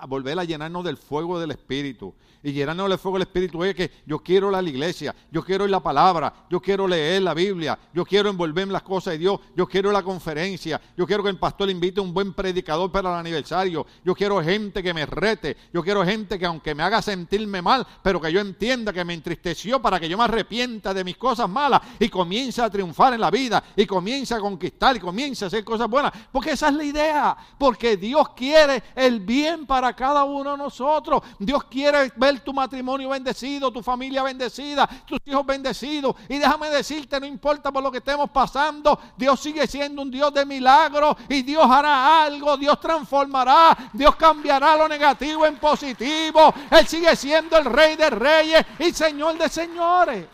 [0.07, 2.15] volver a llenarnos del fuego del Espíritu.
[2.41, 5.81] Y llenarnos del fuego del Espíritu es que yo quiero la iglesia, yo quiero la
[5.81, 9.67] palabra, yo quiero leer la Biblia, yo quiero envolverme en las cosas de Dios, yo
[9.67, 13.15] quiero la conferencia, yo quiero que el pastor invite a un buen predicador para el
[13.19, 17.63] aniversario, yo quiero gente que me rete, yo quiero gente que aunque me haga sentirme
[17.63, 21.17] mal, pero que yo entienda que me entristeció para que yo me arrepienta de mis
[21.17, 25.43] cosas malas y comience a triunfar en la vida y comience a conquistar y comience
[25.43, 29.93] a hacer cosas buenas, porque esa es la idea, porque Dios quiere el bien para
[29.93, 35.45] cada uno de nosotros, Dios quiere ver tu matrimonio bendecido, tu familia bendecida, tus hijos
[35.45, 36.15] bendecidos.
[36.29, 40.33] Y déjame decirte, no importa por lo que estemos pasando, Dios sigue siendo un Dios
[40.33, 46.53] de milagros y Dios hará algo, Dios transformará, Dios cambiará lo negativo en positivo.
[46.71, 50.25] Él sigue siendo el Rey de Reyes y Señor de Señores.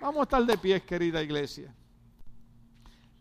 [0.00, 1.74] Vamos a estar de pie, querida iglesia.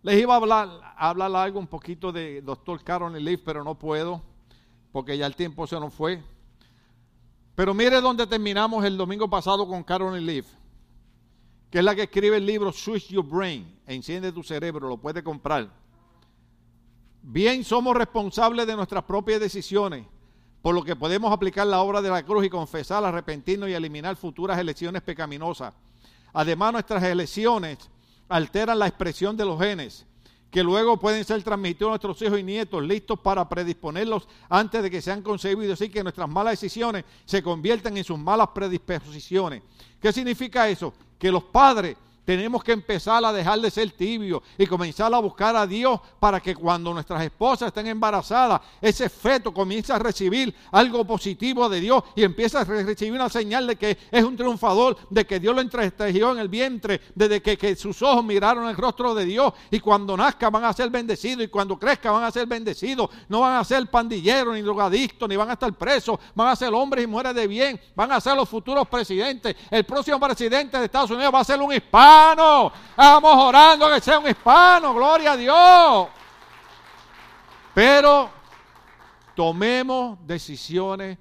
[0.01, 3.75] Les iba a hablar, a hablar algo un poquito de doctor Carol Leaf, pero no
[3.75, 4.21] puedo,
[4.93, 6.23] porque ya el tiempo se nos fue.
[7.53, 10.47] Pero mire dónde terminamos el domingo pasado con Carolyn Leaf,
[11.69, 15.21] que es la que escribe el libro Switch Your Brain, enciende tu cerebro, lo puede
[15.21, 15.69] comprar.
[17.21, 20.05] Bien, somos responsables de nuestras propias decisiones,
[20.61, 24.15] por lo que podemos aplicar la obra de la cruz y confesar, arrepentirnos y eliminar
[24.15, 25.73] futuras elecciones pecaminosas.
[26.31, 27.89] Además, nuestras elecciones
[28.29, 30.05] alteran la expresión de los genes
[30.51, 34.89] que luego pueden ser transmitidos a nuestros hijos y nietos, listos para predisponerlos antes de
[34.89, 39.61] que sean concebidos, así que nuestras malas decisiones se convierten en sus malas predisposiciones.
[40.01, 40.93] ¿Qué significa eso?
[41.19, 41.95] Que los padres
[42.29, 46.39] tenemos que empezar a dejar de ser tibios y comenzar a buscar a Dios para
[46.39, 52.03] que cuando nuestras esposas estén embarazadas, ese feto comience a recibir algo positivo de Dios
[52.15, 55.61] y empieza a recibir una señal de que es un triunfador, de que Dios lo
[55.61, 59.79] entretejió en el vientre, desde que, que, sus ojos miraron el rostro de Dios y
[59.79, 63.09] cuando nazca van a ser bendecidos y cuando crezca van a ser bendecidos.
[63.27, 66.71] No van a ser pandilleros ni drogadictos ni van a estar presos, van a ser
[66.75, 69.55] hombres y mujeres de bien, van a ser los futuros presidentes.
[69.71, 72.71] El próximo presidente de Estados Unidos va a ser un hispano hispano.
[72.95, 76.07] Vamos orando que sea un hispano, gloria a Dios.
[77.73, 78.29] Pero
[79.35, 81.17] tomemos decisiones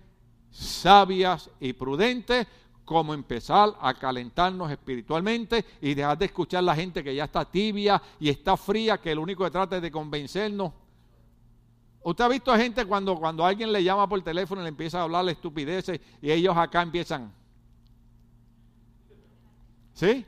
[0.51, 2.46] sabias y prudentes
[2.84, 7.44] como empezar a calentarnos espiritualmente y dejar de escuchar a la gente que ya está
[7.44, 10.72] tibia y está fría, que lo único que trata es de convencernos.
[12.03, 15.01] Usted ha visto a gente cuando, cuando alguien le llama por teléfono y le empieza
[15.01, 17.30] a hablar estupideces y ellos acá empiezan.
[19.92, 20.24] ¿Sí?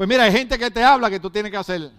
[0.00, 1.92] Pues mira, hay gente que te habla que tú tienes que hacer.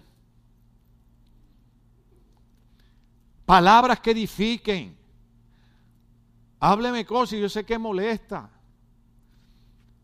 [3.46, 4.98] Palabras que edifiquen.
[6.58, 8.50] Hábleme cosas y yo sé que molesta.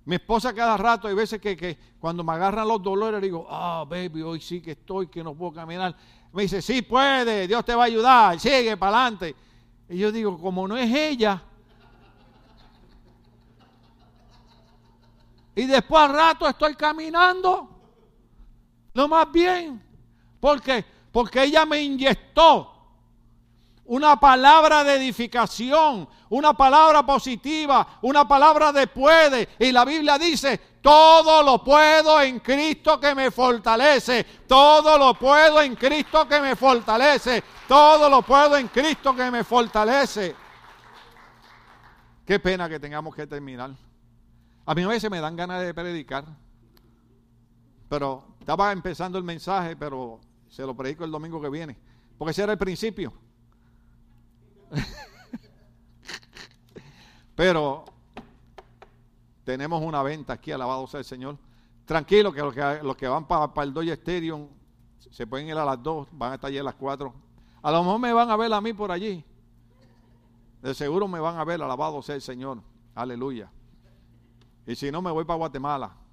[0.05, 3.85] Mi esposa cada rato, hay veces que, que cuando me agarran los dolores, digo, ah,
[3.85, 5.97] baby, hoy sí que estoy, que no puedo caminar.
[6.33, 9.35] Me dice, sí puede, Dios te va a ayudar, sigue para adelante.
[9.89, 11.43] Y yo digo, como no es ella.
[15.57, 17.75] Y después al rato estoy caminando.
[18.99, 19.81] Lo más bien.
[20.41, 20.85] ¿Por qué?
[21.13, 22.75] Porque ella me inyectó
[23.85, 29.51] una palabra de edificación, una palabra positiva, una palabra de puede.
[29.61, 35.61] Y la Biblia dice, todo lo puedo en Cristo que me fortalece, todo lo puedo
[35.63, 40.35] en Cristo que me fortalece, todo lo puedo en Cristo que me fortalece.
[42.27, 43.71] Qué pena que tengamos que terminar.
[44.67, 46.25] A mí a veces me dan ganas de predicar,
[47.89, 51.77] pero estaba empezando el mensaje, pero se lo predico el domingo que viene,
[52.17, 53.13] porque ese era el principio.
[57.37, 57.85] Pero
[59.45, 61.37] tenemos una venta aquí, alabado sea el Señor.
[61.85, 64.49] Tranquilo, que los que, van para, el Doy Stadium
[64.99, 67.13] se pueden ir a las 2, van a estar allí a las 4.
[67.61, 69.23] A lo mejor me van a ver a mí por allí.
[70.63, 72.63] De seguro me van a ver, alabado sea el Señor.
[72.95, 73.53] Aleluya.
[74.67, 76.08] Y si no, me voy para Guatemala.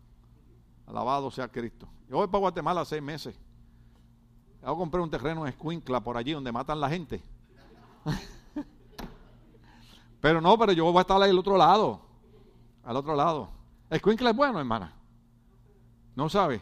[0.87, 1.87] Alabado sea Cristo.
[2.09, 3.35] Yo voy para Guatemala seis meses.
[4.61, 7.21] Voy a comprar un terreno en Escuincla por allí donde matan la gente.
[10.25, 12.01] Pero no, pero yo voy a estar ahí al otro lado.
[12.83, 13.47] Al otro lado.
[13.91, 14.91] Escuincla es bueno, hermana.
[16.15, 16.59] No sabe.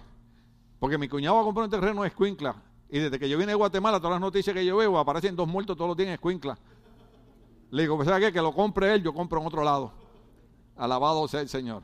[0.79, 2.55] Porque mi cuñado va a comprar un terreno en Escuincla.
[2.89, 5.47] Y desde que yo vine de Guatemala, todas las noticias que yo veo aparecen dos
[5.47, 6.57] muertos, todos los días en Escuincla.
[7.71, 8.33] Le digo, pues ¿sabe qué?
[8.33, 9.93] Que lo compre él, yo compro en otro lado.
[10.75, 11.83] Alabado sea el Señor.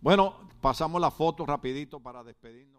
[0.00, 2.75] Bueno, pasamos la foto rapidito para despedirnos.